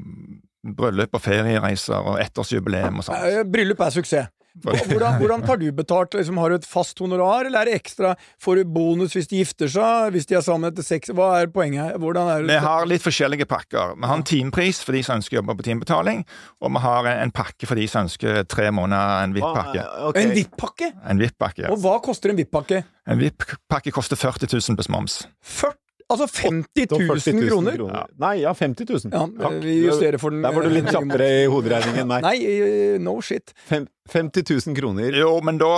bryllup 0.76 1.14
og 1.14 1.22
feriereiser 1.22 1.98
og 1.98 2.20
ettårsjubileum 2.22 2.98
og 2.98 3.06
sånt. 3.06 3.26
Eh, 3.26 3.44
Bryllup 3.46 3.82
er 3.82 3.94
suksess. 3.94 4.30
Hvordan, 4.64 5.18
hvordan 5.20 5.42
tar 5.44 5.58
du 5.60 5.66
betalt? 5.76 6.14
Liksom, 6.16 6.38
har 6.40 6.50
du 6.50 6.56
et 6.56 6.66
fast 6.68 6.98
honorar, 7.02 7.44
eller 7.48 7.60
er 7.60 7.70
det 7.70 7.76
ekstra? 7.80 8.14
Får 8.42 8.60
du 8.60 8.72
bonus 8.76 9.16
hvis 9.16 9.28
de 9.28 9.42
gifter 9.42 9.70
seg? 9.70 10.14
Hvis 10.14 10.28
de 10.30 10.38
er 10.38 10.44
sammen 10.44 10.70
etter 10.70 10.86
seks? 10.86 11.12
Hva 11.16 11.28
er 11.42 11.50
poenget 11.52 11.82
her? 11.82 12.00
Hvordan 12.00 12.30
er 12.32 12.46
Vi 12.48 12.58
har 12.64 12.88
litt 12.88 13.04
forskjellige 13.04 13.48
pakker. 13.50 13.94
Vi 14.00 14.08
har 14.08 14.16
en 14.16 14.26
timepris 14.26 14.80
for 14.86 14.96
de 14.96 15.04
som 15.06 15.20
ønsker 15.20 15.36
å 15.36 15.42
jobbe 15.42 15.58
på 15.60 15.68
timebetaling, 15.68 16.24
og 16.64 16.76
vi 16.76 16.84
har 16.86 17.10
en 17.12 17.34
pakke 17.36 17.68
for 17.68 17.78
de 17.78 17.88
som 17.90 18.08
ønsker 18.08 18.44
tre 18.48 18.70
måneder 18.74 19.24
en 19.26 19.36
VIP-pakke. 19.36 19.84
Ah, 19.84 20.06
ok. 20.10 20.20
En 20.22 20.36
VIP-pakke? 20.36 20.92
En 21.04 21.20
VIP-pakke, 21.20 21.66
ja. 21.66 21.72
Og 21.74 21.82
hva 21.84 21.98
koster 22.04 22.32
en 22.32 22.40
VIP-pakke? 22.40 22.84
En 23.06 23.20
VIP-pakke 23.20 23.92
koster 23.94 24.18
40 24.18 24.48
000 24.56 24.80
pluss 24.80 24.92
moms. 24.92 25.24
40 25.44 25.85
Altså 26.06 26.26
50 26.30 26.86
000 26.90 27.00
000 27.18 27.48
kroner? 27.48 27.76
kroner. 27.76 28.10
Nei, 28.22 28.36
ja, 28.44 28.52
50 28.54 28.86
000. 28.86 29.10
Ja, 29.10 29.24
Takk. 29.26 29.56
vi 29.64 29.74
justerer 29.88 30.20
for 30.22 30.30
den. 30.30 30.44
Der 30.44 30.54
var 30.54 30.62
du 30.62 30.70
litt 30.70 30.86
kjappere 30.86 31.26
i 31.40 31.46
hoderegningen. 31.50 32.06
Nei. 32.12 32.20
Nei, 32.22 32.36
eh, 32.46 32.98
no 33.02 33.16
shit. 33.26 33.50
Fem, 33.66 33.88
50 34.12 34.46
000 34.68 34.76
kroner. 34.78 35.16
Jo, 35.18 35.32
men 35.42 35.58
da, 35.58 35.72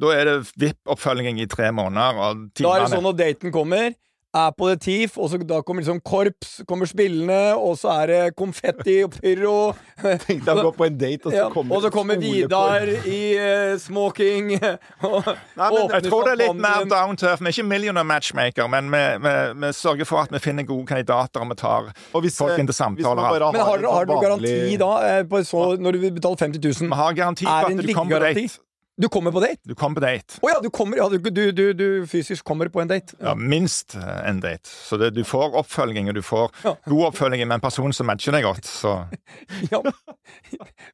da 0.00 0.12
er 0.12 0.28
det 0.28 0.36
VIP-oppfølging 0.60 1.40
i 1.40 1.48
tre 1.48 1.70
måneder, 1.72 2.20
og 2.26 2.44
Da 2.60 2.74
er 2.76 2.84
det 2.84 2.92
sånn 2.92 3.08
at 3.08 3.20
daten 3.22 3.54
kommer, 3.56 3.96
er 4.34 4.50
på 4.58 4.68
det 4.70 4.80
TIF, 4.82 5.18
og 5.18 5.30
så 5.30 5.38
da 5.38 5.60
kommer 5.62 5.82
liksom 5.82 6.00
korps, 6.04 6.60
kommer 6.68 6.88
spillende, 6.90 7.54
og 7.54 7.78
så 7.78 7.92
er 8.02 8.10
det 8.10 8.20
konfetti 8.36 8.96
og 9.06 9.14
pyro. 9.14 9.56
Tenk 10.02 10.42
deg 10.44 10.50
å 10.50 10.64
gå 10.66 10.72
på 10.74 10.88
en 10.88 10.98
date, 10.98 11.28
og 11.28 11.32
så 11.32 11.38
Ja, 11.38 11.48
kommer 11.52 11.76
og 11.76 11.84
så 11.84 11.90
kommer. 11.94 12.18
Vidar 12.24 12.86
i 13.10 13.20
uh, 13.38 13.74
smoking 13.80 14.54
og 15.06 15.26
men 15.26 15.76
åpner 15.78 15.94
Jeg 15.94 16.06
tror 16.06 16.26
det 16.26 16.32
er 16.34 16.40
litt 16.40 16.60
mer 16.62 16.86
down 16.90 17.18
to 17.18 17.28
earth. 17.28 17.42
Vi 17.42 17.50
er 17.50 17.56
ikke 17.56 17.66
millionaire 17.68 18.06
matchmaker, 18.08 18.68
men 18.70 18.90
vi, 18.92 19.02
vi, 19.24 19.34
vi 19.64 19.72
sørger 19.76 20.08
for 20.08 20.24
at 20.24 20.34
vi 20.34 20.42
finner 20.42 20.66
gode 20.68 20.86
kandidater, 20.90 21.42
og 21.42 21.50
vi 21.52 21.58
tar 21.60 21.90
Og 22.12 22.24
hvis, 22.24 22.38
folk 22.38 22.54
eh, 22.54 22.62
inn 22.62 22.70
til 22.70 22.78
samtaler. 22.78 23.22
Har 23.22 23.50
Men 23.54 23.66
har 23.66 23.86
har 23.94 24.10
dere 24.10 24.20
garanti 24.22 24.76
da, 24.80 24.92
eh, 25.08 25.24
på 25.28 25.42
så, 25.46 25.64
når 25.78 25.98
du 25.98 26.04
vil 26.06 26.14
betale 26.18 26.40
50 26.40 26.62
000? 26.64 26.90
Vi 26.90 27.02
har 27.02 27.18
garanti 27.18 27.48
for 27.48 27.70
at 27.70 27.86
du 27.86 27.94
kommer 27.94 28.18
på 28.18 28.24
date. 28.26 28.63
Du 28.96 29.08
kommer 29.08 29.32
på 29.34 29.40
date? 29.42 29.58
Du 29.66 29.74
kommer 29.74 29.98
på 29.98 30.04
date. 30.06 30.36
Å 30.38 30.48
ja, 30.52 30.58
du 30.62 30.68
kommer 30.70 30.96
ja, 31.00 31.08
du, 31.10 31.18
du, 31.18 31.40
du, 31.52 31.64
du 31.74 31.86
fysisk 32.06 32.44
kommer 32.46 32.68
på 32.70 32.78
en 32.82 32.90
date? 32.92 33.16
Ja, 33.18 33.32
minst 33.34 33.96
eh, 33.98 34.28
en 34.28 34.38
date. 34.40 34.70
Så 34.70 34.96
det, 35.00 35.10
du 35.16 35.24
får 35.26 35.56
oppfølging, 35.58 36.12
og 36.12 36.14
du 36.14 36.22
får 36.22 36.52
Ja. 36.62 36.76
god 36.86 37.06
oppfølging 37.10 37.42
med 37.48 37.56
en 37.58 37.64
person 37.64 37.92
som 37.92 38.06
matcher 38.06 38.36
deg 38.36 38.46
godt. 38.46 38.68
Så 38.70 38.94
Ja, 39.74 39.80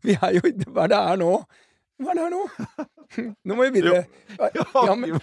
vi 0.06 0.16
er 0.16 0.38
jo 0.38 0.44
Hva 0.72 0.86
er 0.86 0.94
det 0.94 1.02
her 1.10 1.20
nå? 1.20 1.34
Hva 2.00 2.14
er 2.14 2.16
det 2.16 2.24
her 2.24 2.32
nå? 2.32 2.42
Nå 3.50 3.58
må 3.58 3.66
vi 3.68 3.80
videre. 3.82 4.04
Ja, 4.38 4.94
men, 4.96 5.18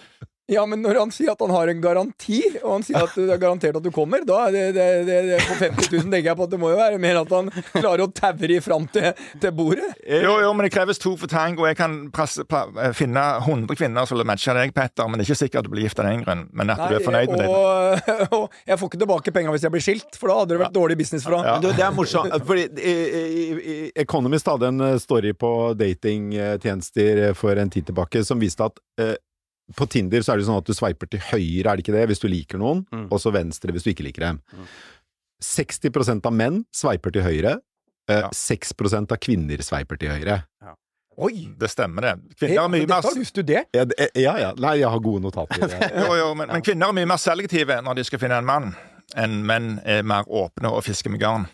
Ja, 0.47 0.61
men 0.65 0.79
når 0.79 0.95
han 0.95 1.09
sier 1.11 1.33
at 1.33 1.41
han 1.43 1.51
har 1.51 1.67
en 1.67 1.81
garanti, 1.83 2.39
og 2.61 2.77
han 2.77 2.85
sier 2.87 3.03
at 3.03 3.15
det 3.19 3.33
er 3.33 3.39
garantert 3.41 3.75
at 3.75 3.83
du 3.83 3.89
kommer, 3.91 4.21
da 4.23 4.45
er 4.47 4.53
det, 4.55 4.61
det, 4.77 4.85
det, 5.09 5.17
det 5.27 5.39
på 5.43 5.57
50 5.59 5.89
000 5.91 6.05
tenker 6.07 6.29
jeg 6.29 6.39
på 6.39 6.45
at 6.47 6.53
det 6.53 6.59
må 6.61 6.69
jo 6.71 6.77
være 6.79 7.01
mer 7.03 7.19
at 7.19 7.33
han 7.35 7.49
klarer 7.73 8.05
å 8.05 8.07
taue 8.15 8.47
de 8.47 8.59
fram 8.63 8.85
til, 8.93 9.09
til 9.43 9.51
bordet. 9.57 9.89
Jo, 10.07 10.37
jo, 10.45 10.53
men 10.55 10.67
det 10.67 10.71
kreves 10.71 11.03
to 11.03 11.17
for 11.19 11.27
tango. 11.27 11.65
Jeg 11.67 11.75
kan 11.81 11.97
presse, 12.15 12.45
pla, 12.47 12.63
finne 12.95 13.25
100 13.41 13.75
kvinner 13.75 14.07
som 14.07 14.21
vil 14.21 14.29
matche 14.29 14.55
deg, 14.55 14.71
Petter, 14.77 15.11
men 15.11 15.19
det 15.19 15.27
er 15.27 15.33
ikke 15.33 15.41
sikkert 15.41 15.65
at 15.65 15.67
du 15.67 15.73
blir 15.75 15.87
gift 15.89 15.99
av 15.99 16.07
den 16.07 16.23
grunn. 16.23 16.47
Men 16.55 16.71
at 16.71 16.85
du 16.85 16.95
er 16.95 17.03
fornøyd 17.03 17.35
med 17.35 17.43
det. 17.43 17.51
og, 17.51 18.07
og 18.39 18.57
jeg 18.71 18.79
får 18.79 18.93
ikke 18.93 19.03
tilbake 19.03 19.35
penga 19.35 19.51
hvis 19.51 19.67
jeg 19.67 19.75
blir 19.75 19.83
skilt, 19.89 20.09
for 20.15 20.31
da 20.31 20.39
hadde 20.39 20.55
det 20.55 20.63
vært 20.63 20.79
dårlig 20.79 20.99
business 21.03 21.27
fra 21.27 21.43
Ja. 21.43 21.59
Det 21.59 21.75
er 21.75 21.91
morsomt, 21.95 22.33
fordi 22.47 23.91
Economist 23.99 24.47
hadde 24.47 24.71
en 24.71 24.83
eh, 24.93 24.97
story 25.03 25.35
på 25.35 25.51
datingtjenester 25.77 27.35
for 27.35 27.59
en 27.59 27.71
tid 27.73 27.91
tilbake 27.91 28.23
som 28.23 28.39
viste 28.39 28.63
at 28.63 28.79
eh, 29.03 29.15
på 29.75 29.87
Tinder 29.89 30.21
så 30.23 30.33
er 30.33 30.37
det 30.37 30.45
sånn 30.47 30.57
at 30.61 30.65
du 30.65 30.73
sveiper 30.73 31.09
til 31.11 31.19
høyre, 31.19 31.67
er 31.71 31.75
det 31.75 31.83
ikke 31.83 31.93
det, 31.97 32.05
hvis 32.07 32.21
du 32.23 32.27
liker 32.31 32.57
noen, 32.61 32.85
Mm. 32.93 33.07
og 33.11 33.19
så 33.19 33.31
venstre 33.33 33.71
hvis 33.73 33.83
du 33.83 33.89
ikke 33.91 34.05
liker 34.07 34.21
dem. 34.21 34.41
Mm. 34.53 34.67
60% 35.43 36.25
av 36.25 36.33
menn 36.33 36.63
sveiper 36.73 37.11
til 37.13 37.21
høyre. 37.23 37.57
eh, 38.09 38.21
Ja. 38.21 38.29
6% 38.31 39.11
av 39.11 39.17
kvinner 39.19 39.57
sveiper 39.61 39.97
til 39.99 40.09
høyre. 40.09 40.43
Oi! 41.19 41.49
Det 41.57 41.67
stemmer, 41.69 42.01
det. 42.01 42.35
Kvinner 42.37 42.63
er 42.63 42.69
mye 42.69 42.85
dette 42.85 43.01
har 43.03 43.13
du 43.15 43.23
studert? 43.25 43.65
Ja, 43.73 43.83
det- 43.85 44.11
ja, 44.15 44.37
ja. 44.37 44.53
Nei, 44.55 44.75
jeg 44.77 44.87
har 44.87 44.99
gode 44.99 45.21
notater. 45.23 45.57
jo, 46.07 46.13
jo, 46.15 46.33
men, 46.35 46.47
men 46.47 46.61
kvinner 46.61 46.89
er 46.89 46.93
mye 46.93 47.07
mer 47.07 47.17
selektive 47.17 47.81
når 47.83 47.95
de 47.95 48.03
skal 48.03 48.19
finne 48.19 48.37
en 48.37 48.45
mann, 48.45 48.75
enn 49.15 49.43
menn 49.43 49.81
er 49.83 50.03
mer 50.03 50.23
åpne 50.29 50.69
og 50.71 50.83
fisker 50.85 51.09
med 51.09 51.19
garn. 51.19 51.47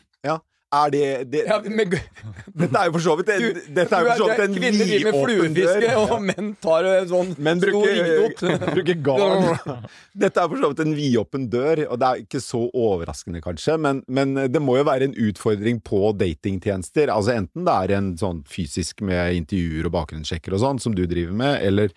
Er 0.73 0.89
det, 0.93 1.07
det 1.29 1.43
Ja, 1.45 1.59
men, 1.61 1.91
Dette 2.61 2.79
er 2.79 2.89
jo 2.89 2.93
for 2.95 3.03
så 3.05 3.13
vidt 3.19 3.29
en, 3.33 3.59
dette 3.75 3.97
er 3.97 4.05
jo 4.05 4.09
for 4.09 4.21
så 4.21 4.29
vidt 4.31 4.43
en 4.43 4.55
Kvinner 4.57 4.89
driver 4.89 5.05
med 5.05 5.17
fluefiske, 5.25 5.91
og 6.01 6.13
menn 6.25 6.49
tar 6.63 6.87
en 6.89 7.09
sånn 7.11 7.33
Men 7.37 7.61
stor 7.61 7.73
bruker, 7.83 7.99
ringdot. 8.07 8.65
bruker 8.77 8.99
garn. 9.05 9.87
Dette 10.23 10.43
er 10.43 10.51
for 10.51 10.63
så 10.63 10.71
vidt 10.71 10.83
en 10.85 10.95
vidåpen 10.97 11.47
dør, 11.53 11.83
og 11.87 11.99
det 12.01 12.09
er 12.09 12.23
ikke 12.23 12.41
så 12.43 12.63
overraskende, 12.69 13.41
kanskje. 13.43 13.77
Men, 13.81 14.01
men 14.07 14.35
det 14.53 14.61
må 14.63 14.77
jo 14.79 14.87
være 14.89 15.09
en 15.09 15.17
utfordring 15.27 15.81
på 15.85 16.13
datingtjenester. 16.19 17.11
Altså 17.13 17.35
Enten 17.37 17.67
det 17.67 17.75
er 17.85 17.95
en 17.97 18.13
sånn 18.19 18.41
fysisk 18.49 19.03
med 19.05 19.37
intervjuer 19.37 19.89
og 19.89 19.95
bakgrunnssjekker 19.97 20.55
og 20.55 20.63
sånn, 20.63 20.81
som 20.81 20.97
du 20.97 21.05
driver 21.09 21.35
med, 21.37 21.59
eller 21.65 21.93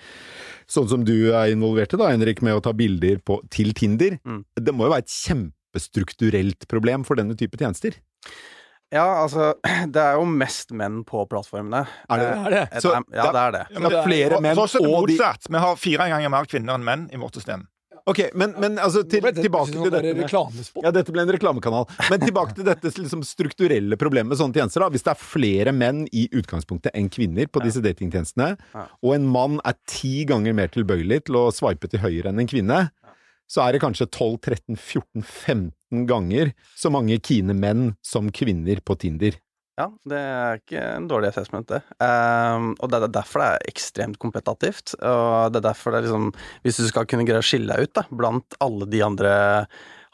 sånn 0.71 0.91
som 0.91 1.07
du 1.07 1.15
er 1.31 1.55
involvert 1.55 1.95
i, 1.95 2.01
da, 2.01 2.11
Henrik, 2.13 2.43
med 2.45 2.59
å 2.59 2.65
ta 2.65 2.75
bilder 2.77 3.23
på, 3.25 3.41
til 3.53 3.73
Tinder. 3.77 4.19
Mm. 4.27 4.43
Det 4.59 4.75
må 4.75 4.89
jo 4.89 4.95
være 4.97 5.07
et 5.07 5.17
kjempestrukturelt 5.17 6.69
problem 6.71 7.07
for 7.09 7.19
denne 7.19 7.39
type 7.39 7.59
tjenester. 7.61 7.97
Ja, 8.95 9.07
altså, 9.25 9.55
det 9.95 10.03
er 10.03 10.15
jo 10.21 10.27
mest 10.31 10.71
menn 10.77 11.01
på 11.09 11.25
plattformene. 11.31 11.85
Er 12.09 12.21
det 12.23 12.27
Eh, 12.27 12.45
Er 12.47 12.51
det? 12.57 12.83
Så 12.85 12.93
ja, 12.95 13.31
det 13.33 13.41
er 13.47 13.57
det. 13.57 13.65
Ja, 13.75 13.81
Det 13.89 13.97
er 13.99 14.05
flere 14.07 14.41
menn 14.45 14.59
og, 14.59 14.65
oss 14.69 14.77
er 14.79 14.85
det 14.85 14.91
de 14.93 15.01
motsatt. 15.01 15.49
Vi 15.51 15.63
har 15.65 15.81
fire 15.81 16.07
ganger 16.13 16.31
mer 16.31 16.47
kvinner 16.51 16.79
enn 16.79 16.85
menn 16.87 17.09
i 17.13 17.19
vårt 17.19 17.35
system. 17.41 17.67
Ok, 18.07 18.21
men, 18.39 18.53
men 18.63 18.77
altså, 18.79 19.01
til, 19.03 19.19
det 19.25 19.43
tilbake 19.43 19.73
til 19.75 19.91
dette 19.91 20.13
med. 20.15 20.31
Ja, 20.85 20.93
dette 20.95 21.11
ble 21.11 21.25
en 21.25 21.33
reklamekanal. 21.35 21.89
Men 22.07 22.21
tilbake 22.23 22.55
til 22.55 22.69
dette 22.69 22.93
liksom, 22.95 23.25
strukturelle 23.27 23.99
problemet 23.99 24.31
med 24.31 24.39
sånne 24.39 24.55
tjenester. 24.55 24.85
da. 24.85 24.91
Hvis 24.95 25.03
det 25.03 25.11
er 25.11 25.19
flere 25.19 25.73
menn 25.75 26.05
i 26.15 26.29
utgangspunktet 26.31 26.95
enn 26.95 27.09
kvinner 27.11 27.51
på 27.51 27.65
disse 27.67 27.83
datingtjenestene, 27.83 28.53
Ja. 28.77 28.85
og 29.03 29.17
en 29.17 29.27
mann 29.27 29.59
er 29.67 29.75
ti 29.91 30.21
ganger 30.31 30.55
mer 30.55 30.71
tilbøyelig 30.71 31.25
til 31.27 31.41
å 31.43 31.49
swipe 31.51 31.91
til 31.91 31.99
høyre 32.05 32.31
enn 32.31 32.39
en 32.45 32.47
kvinne, 32.55 32.79
så 33.51 33.65
er 33.65 33.75
det 33.75 33.83
kanskje 33.85 34.09
12-13-14-15 34.11 36.07
ganger 36.11 36.53
så 36.77 36.91
mange 36.93 37.19
kine 37.23 37.55
menn 37.57 37.93
som 38.05 38.31
kvinner 38.35 38.83
på 38.85 38.99
Tinder. 39.01 39.39
Ja, 39.77 39.91
det 40.09 40.17
er 40.19 40.61
ikke 40.63 40.83
en 40.95 41.07
dårlig 41.11 41.29
assessment, 41.35 41.69
det. 41.69 41.83
Um, 42.01 42.71
og 42.81 42.89
det 42.89 42.97
er 42.97 43.13
derfor 43.13 43.43
det 43.43 43.49
er 43.51 43.67
ekstremt 43.69 44.17
kompetativt. 44.23 44.95
Og 44.97 45.53
det 45.53 45.61
er 45.61 45.67
derfor 45.69 45.93
det 45.93 45.99
er 45.99 46.07
liksom 46.07 46.31
Hvis 46.65 46.81
du 46.81 46.87
skal 46.89 47.05
kunne 47.09 47.27
greie 47.29 47.45
å 47.45 47.45
skille 47.45 47.69
deg 47.69 47.85
ut 47.85 47.99
da, 47.99 48.07
blant 48.09 48.57
alle 48.65 48.89
de 48.89 49.03
andre 49.05 49.35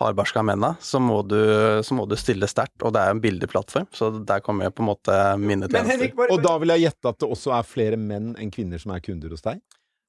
hardbarska 0.02 0.42
mennene, 0.42 0.74
så 0.82 0.98
må 0.98 1.20
du, 1.22 1.38
så 1.86 1.94
må 1.94 2.08
du 2.10 2.16
stille 2.18 2.48
sterkt. 2.50 2.74
Og 2.82 2.90
det 2.96 3.04
er 3.04 3.14
en 3.14 3.22
bildeplattform, 3.22 3.86
så 3.94 4.10
der 4.18 4.42
kommer 4.42 4.66
jeg 4.66 4.74
på 4.74 4.82
en 4.82 4.90
måte 4.90 5.18
mine 5.38 5.68
Men 5.68 5.68
tjenester. 5.68 5.92
Henrik, 5.92 6.16
bare, 6.18 6.34
Og 6.34 6.42
da 6.42 6.56
vil 6.58 6.74
jeg 6.74 6.88
gjette 6.88 7.14
at 7.14 7.22
det 7.22 7.30
også 7.36 7.54
er 7.54 7.68
flere 7.68 8.00
menn 8.00 8.32
enn 8.34 8.50
kvinner 8.50 8.82
som 8.82 8.96
er 8.96 9.04
kunder 9.04 9.30
hos 9.30 9.46
deg? 9.46 9.62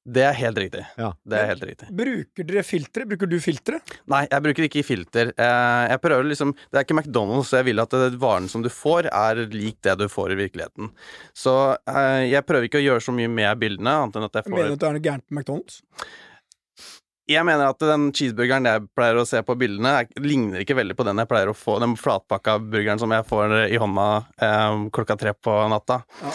Det 0.04 0.20
er 0.20 0.34
helt 0.36 0.58
riktig. 0.60 0.82
Ja. 1.00 1.12
Det 1.24 1.38
er 1.38 1.46
helt 1.48 1.62
riktig. 1.64 1.86
bruker 1.96 2.44
dere 2.44 2.62
filtre? 2.66 3.06
Bruker 3.08 3.30
du 3.30 3.38
filtre? 3.40 3.78
Nei, 4.12 4.26
jeg 4.28 4.44
bruker 4.44 4.66
ikke 4.66 4.82
filter. 4.84 5.30
Eh, 5.32 5.84
Jeg 5.94 6.00
prøver 6.04 6.28
liksom 6.28 6.52
Det 6.52 6.76
er 6.76 6.84
ikke 6.84 6.98
McDonald's, 6.98 7.48
så 7.48 7.62
jeg 7.62 7.70
vil 7.70 7.80
at 7.80 7.96
varen 8.20 8.48
som 8.52 8.62
du 8.62 8.68
får, 8.68 9.08
er 9.08 9.46
lik 9.54 9.80
det 9.82 9.96
du 9.98 10.04
får 10.12 10.34
i 10.34 10.38
virkeligheten. 10.42 10.90
Så 11.32 11.54
eh, 11.88 12.28
jeg 12.28 12.44
prøver 12.44 12.68
ikke 12.68 12.82
å 12.82 12.84
gjøre 12.84 13.06
så 13.06 13.16
mye 13.16 13.32
med 13.32 13.58
bildene, 13.58 13.96
annet 14.04 14.20
enn 14.20 14.28
at 14.28 14.40
jeg 14.40 14.44
får 14.50 14.56
mener 14.58 14.68
du 14.68 14.76
at 14.76 14.84
det 14.84 14.88
er 14.90 14.98
noe 14.98 15.06
gærent 15.08 15.26
på 15.28 15.38
McDonald's. 15.38 15.80
Jeg 17.30 17.40
mener 17.48 17.70
at 17.72 17.80
den 17.80 18.10
cheeseburgeren 18.12 18.66
jeg 18.68 18.82
pleier 18.92 19.16
å 19.16 19.24
se 19.24 19.40
på 19.46 19.54
bildene, 19.56 19.94
er, 20.02 20.08
ligner 20.20 20.60
ikke 20.60 20.76
veldig 20.76 20.96
på 20.98 21.06
den 21.08 21.22
jeg 21.22 21.30
pleier 21.30 21.48
å 21.48 21.56
få, 21.56 21.78
den 21.80 21.94
flatpakka 21.96 22.58
burgeren 22.60 23.00
som 23.00 23.14
jeg 23.16 23.24
får 23.30 23.54
i 23.72 23.78
hånda 23.80 24.08
eh, 24.44 24.82
klokka 24.92 25.16
tre 25.20 25.32
på 25.32 25.54
natta. 25.72 26.02
Ja. 26.20 26.32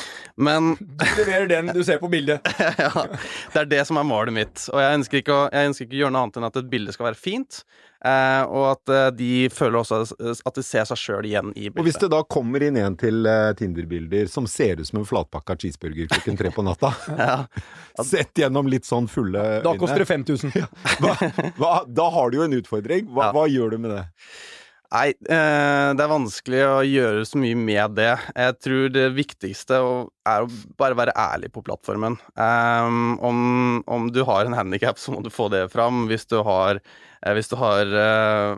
Men 0.50 0.72
Du 0.80 1.06
leverer 1.22 1.46
den 1.52 1.70
du 1.76 1.84
ser 1.86 2.02
på 2.02 2.10
bildet. 2.10 2.42
ja, 2.82 3.06
det 3.54 3.62
er 3.62 3.70
det 3.76 3.84
som 3.86 4.02
er 4.02 4.10
målet 4.10 4.34
mitt. 4.34 4.66
Og 4.74 4.82
jeg 4.82 5.02
ønsker 5.02 5.22
ikke 5.22 5.36
å, 5.36 5.46
jeg 5.54 5.70
ønsker 5.70 5.86
ikke 5.86 6.00
å 6.00 6.02
gjøre 6.04 6.16
noe 6.16 6.26
annet 6.26 6.42
enn 6.42 6.50
at 6.50 6.60
et 6.64 6.74
bilde 6.74 6.96
skal 6.96 7.12
være 7.12 7.22
fint, 7.22 7.62
eh, 8.06 8.44
og 8.48 8.66
at 8.72 8.92
eh, 8.96 9.08
de 9.18 9.30
føler 9.54 9.80
også 9.82 10.02
at 10.46 10.60
de 10.60 10.64
ser 10.66 10.86
seg 10.90 11.00
sjøl 11.02 11.28
igjen 11.30 11.52
i 11.60 11.70
Og 11.74 11.82
hvis 11.88 12.00
det 12.02 12.10
da 12.14 12.22
kommer 12.24 12.64
inn 12.68 12.78
en 12.80 12.96
til 13.00 13.26
eh, 13.30 13.50
Tinder-bilder 13.60 14.30
som 14.32 14.48
ser 14.50 14.80
ut 14.80 14.88
som 14.90 15.02
en 15.02 15.08
flatpakka 15.10 15.58
cheeseburger 15.60 16.08
klokken 16.14 16.40
tre 16.40 16.54
på 16.56 16.66
natta, 16.68 16.94
Ja. 17.20 17.40
sett 18.06 18.40
gjennom 18.40 18.70
litt 18.72 18.88
sånn 18.88 19.10
fulle 19.12 19.42
øyne 19.42 19.66
Da 19.66 19.76
koster 19.82 20.04
det 20.06 20.08
5000. 20.12 20.56
hva, 21.04 21.18
hva, 21.60 21.74
Da 21.88 22.08
har 22.16 22.32
du 22.32 22.40
jo 22.40 22.48
en 22.48 22.56
utfordring. 22.62 23.10
Hva, 23.12 23.30
Ja. 23.30 23.36
hva 23.36 23.48
gjør 23.52 23.76
du 23.76 23.78
med 23.84 23.92
det? 23.98 24.06
Nei, 24.90 25.10
eh, 25.30 25.90
det 25.94 26.02
er 26.02 26.10
vanskelig 26.10 26.62
å 26.66 26.78
gjøre 26.82 27.26
så 27.30 27.38
mye 27.38 27.58
med 27.62 27.92
det. 28.00 28.08
Jeg 28.34 28.56
tror 28.66 28.88
det 28.90 29.04
viktigste 29.14 29.78
er 29.78 30.48
å 30.48 30.48
bare 30.82 30.98
være 30.98 31.14
ærlig 31.14 31.52
på 31.54 31.62
plattformen. 31.68 32.16
Um, 32.34 33.12
om, 33.22 33.44
om 33.86 34.08
du 34.10 34.24
har 34.26 34.50
en 34.50 34.58
handikap, 34.58 34.98
så 34.98 35.14
må 35.14 35.22
du 35.22 35.30
få 35.30 35.46
det 35.54 35.68
fram. 35.76 36.08
Hvis 36.10 36.26
du 36.32 36.40
har 36.42 36.82
hvis, 37.36 37.50
du 37.52 37.56
har 37.60 37.90
eh, 38.00 38.52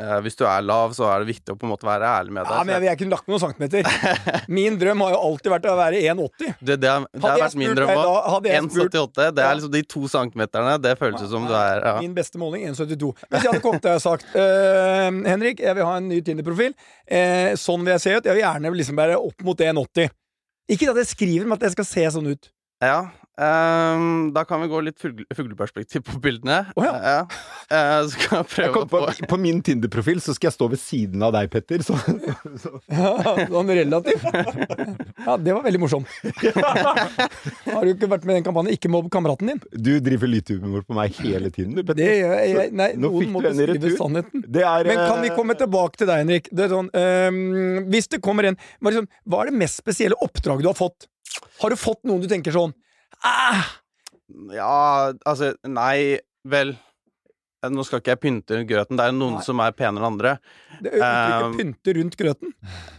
eh, 0.00 0.12
hvis 0.24 0.38
du 0.40 0.44
er 0.48 0.62
lav, 0.64 0.94
så 0.96 1.04
er 1.12 1.20
det 1.20 1.28
viktig 1.34 1.52
å 1.52 1.58
på 1.60 1.66
en 1.68 1.72
måte 1.74 1.84
være 1.84 2.08
ærlig 2.08 2.32
med 2.32 2.46
deg. 2.48 2.54
Ja, 2.56 2.62
men 2.64 2.86
jeg, 2.88 2.98
kunne 3.02 3.12
lagt 3.12 3.28
noen 3.28 3.42
centimeter. 3.42 3.84
Min 4.58 4.78
drøm 4.80 5.02
har 5.04 5.12
jo 5.12 5.18
alltid 5.28 5.52
vært 5.52 5.68
å 5.68 5.74
være 5.76 6.00
1,80. 6.14 6.54
det, 6.60 6.78
det, 6.80 6.88
har- 6.94 7.04
det 7.12 7.24
har 7.26 7.42
vært 7.44 7.58
min 7.60 7.76
drøm 7.76 7.92
òg. 7.92 8.00
da- 8.00 8.22
hadde 8.36 8.52
jeg 8.54 8.64
spurt- 8.70 8.96
1,78. 9.02 9.28
Det 9.36 9.44
er 9.44 9.58
liksom 9.60 9.74
de 9.76 9.82
to 9.96 10.02
centimeterne. 10.14 10.78
Det 10.86 10.94
føles 11.02 11.26
ut 11.26 11.34
som 11.34 11.44
du 11.50 11.52
er 11.58 11.82
ja. 11.84 11.94
Min 12.00 12.16
beste 12.16 12.40
måling 12.40 12.64
1,72. 12.72 13.12
Hvis 13.28 13.36
jeg 13.42 13.50
hadde 13.50 13.64
kommet 13.68 13.84
til 13.84 13.98
og 13.98 14.02
sagt 14.06 14.32
uh, 14.32 15.10
Henrik, 15.28 15.60
jeg 15.60 15.76
vil 15.76 15.88
ha 15.90 15.98
en 16.00 16.08
ny 16.08 16.22
Tinder-profil. 16.24 16.72
Uh, 17.04 17.52
sånn 17.60 17.84
vil 17.84 17.94
jeg 17.98 18.04
se 18.06 18.16
ut. 18.16 18.24
Jeg 18.30 18.32
vil 18.38 18.44
gjerne 18.46 18.72
liksom 18.80 18.96
være 19.04 19.20
opp 19.20 19.44
mot 19.46 19.60
1,80. 19.68 20.08
Ikke 20.72 20.88
at 20.90 20.98
jeg 21.04 21.12
skriver, 21.12 21.44
men 21.46 21.58
at 21.60 21.68
jeg 21.68 21.76
skal 21.76 21.86
se 21.92 22.08
sånn 22.16 22.32
ut. 22.32 22.48
Ja, 22.82 22.96
ehm, 23.44 24.32
da 24.34 24.44
kan 24.48 24.62
vi 24.62 24.68
gå 24.70 24.80
litt 24.86 24.98
fugle, 25.00 25.26
fugleperspektiv 25.36 26.04
på 26.06 26.20
bildene. 26.22 26.62
Oh, 26.76 26.84
ja. 26.86 26.94
ja. 26.96 27.20
uh, 27.70 28.08
så 28.08 28.20
kan 28.20 28.40
jeg 28.40 28.46
Jeg 28.46 28.50
prøve 28.52 28.72
kom 28.74 28.88
på, 28.90 29.02
på 29.06 29.30
på 29.32 29.38
min 29.40 29.62
Tinder-profil 29.64 30.22
så 30.24 30.34
skal 30.36 30.50
jeg 30.50 30.56
stå 30.56 30.68
ved 30.72 30.80
siden 30.80 31.24
av 31.26 31.34
deg, 31.36 31.50
Petter. 31.52 31.84
Så, 31.86 31.98
så. 32.62 32.74
Ja, 32.96 33.34
sånn 33.50 33.72
relativt. 33.76 34.24
Ja, 34.26 35.36
det 35.40 35.52
var 35.52 35.64
veldig 35.66 35.80
morsomt. 35.82 36.10
Har 37.74 37.84
du 37.84 37.92
ikke 37.92 38.08
vært 38.10 38.24
med 38.26 38.36
i 38.36 38.38
den 38.38 38.46
kampanjen 38.46 38.76
'Ikke 38.76 38.90
mobb 38.92 39.10
kameraten 39.12 39.50
din'? 39.50 39.60
Du 39.72 39.92
driver 40.04 40.30
lytehumor 40.30 40.86
på 40.86 40.96
meg 40.96 41.18
hele 41.20 41.50
tiden, 41.52 41.74
du, 41.76 41.82
Petter. 41.82 42.00
Det 42.00 42.12
gjør 42.20 42.34
jeg, 42.38 42.54
jeg 42.56 42.74
Nei, 42.76 42.88
Nå 42.96 43.10
noen 43.10 43.24
fikk 43.24 43.34
må 43.34 43.42
du 43.44 43.50
en 43.50 43.60
beskrive 43.60 43.98
sannheten. 43.98 44.46
Det 44.46 44.64
er, 44.64 44.88
Men 44.88 45.02
kan 45.02 45.20
vi 45.24 45.30
eh, 45.32 45.36
komme 45.36 45.58
tilbake 45.58 46.00
til 46.00 46.10
deg, 46.10 46.22
Henrik? 46.24 46.50
Det 46.52 46.66
er 46.66 46.72
sånn, 46.72 46.90
um, 46.92 47.84
hvis 47.92 48.10
det 48.12 48.22
kommer 48.24 48.50
en 48.50 48.58
hva 48.80 49.42
er 49.42 49.50
det 49.50 49.58
mest 49.58 49.80
spesielle 49.82 50.16
oppdraget 50.22 50.64
du 50.64 50.70
har 50.70 50.78
fått? 50.78 51.08
Har 51.62 51.72
du 51.72 51.78
fått 51.78 52.02
noen 52.08 52.22
du 52.22 52.28
tenker 52.30 52.54
sånn 52.54 52.74
ah, 53.24 53.62
Ja, 54.52 55.12
altså 55.24 55.54
Nei, 55.64 56.18
vel 56.44 56.74
eh, 56.74 57.70
Nå 57.72 57.82
skal 57.86 57.98
ikke 58.02 58.12
jeg 58.14 58.20
pynte 58.22 58.54
rundt 58.58 58.68
grøten. 58.70 58.98
Det 58.98 59.04
er 59.08 59.14
noen 59.16 59.38
Nei. 59.38 59.42
som 59.42 59.58
er 59.64 59.72
penere 59.74 60.02
enn 60.04 60.06
andre. 60.12 60.32
Det 60.82 60.92
er 60.92 61.00
uttrykket 61.00 61.46
Um, 61.46 61.54
'pynte 61.56 61.94
rundt 61.96 62.16
grøten'? 62.20 62.52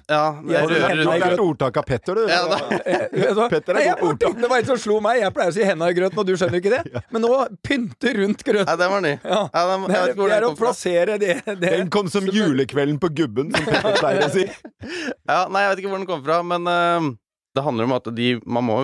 Ja, 0.10 0.22
jeg 0.42 0.48
det 0.48 0.58
rører 0.58 0.72
rundt 0.72 0.82
grøten 0.82 1.06
grøten. 1.06 1.24
er 1.28 1.34
et 1.36 1.44
ordtak 1.44 1.78
av 1.78 1.86
Petter, 1.88 2.16
du. 2.16 2.24
Ja, 2.28 2.40
da. 2.48 2.58
Eh, 2.88 3.34
du? 3.38 3.42
Petter 3.52 3.72
er 3.72 3.78
Nei, 3.78 3.84
jeg 3.86 4.00
god 4.00 4.10
ordtak. 4.10 4.36
det 4.42 4.50
var 4.50 4.58
en 4.64 4.66
som 4.72 4.80
slo 4.82 4.98
meg. 5.04 5.20
Jeg 5.22 5.34
pleier 5.38 5.52
å 5.52 5.56
si 5.56 5.64
'henda 5.68 5.88
i 5.92 5.94
grøten', 6.00 6.18
og 6.20 6.26
du 6.28 6.34
skjønner 6.36 6.60
ikke 6.60 6.74
det. 6.74 7.04
Men 7.14 7.22
nå 7.28 7.32
pynte 7.64 8.14
rundt 8.18 8.44
grøten. 8.44 8.68
Ja, 8.68 8.76
den 8.82 8.92
var 8.92 9.02
ny. 9.06 9.14
Ja. 9.24 9.40
Ja, 9.54 9.64
den, 9.72 9.88
Det 9.88 9.96
er, 10.02 10.14
det 10.16 10.34
er 10.40 10.48
å 10.50 10.52
plassere 10.58 11.18
det, 11.22 11.32
det. 11.46 11.70
Den 11.80 11.90
kom 11.94 12.10
som 12.10 12.26
julekvelden 12.26 13.00
på 13.00 13.14
Gubben, 13.14 13.54
som 13.56 13.66
Petter 13.72 14.02
pleier 14.02 14.26
å 14.28 14.34
si. 14.34 14.48
Ja, 15.32 15.46
nei, 15.48 15.62
jeg 15.64 15.70
vet 15.76 15.80
ikke 15.86 15.90
hvor 15.94 16.02
den 16.04 16.08
kom 16.10 16.24
fra, 16.26 16.42
men 16.44 16.68
eh, 16.68 17.12
det 17.58 17.64
handler 17.66 17.88
om 17.90 17.96
at 17.98 18.10
de, 18.18 18.28
man 18.46 18.68
må 18.68 18.78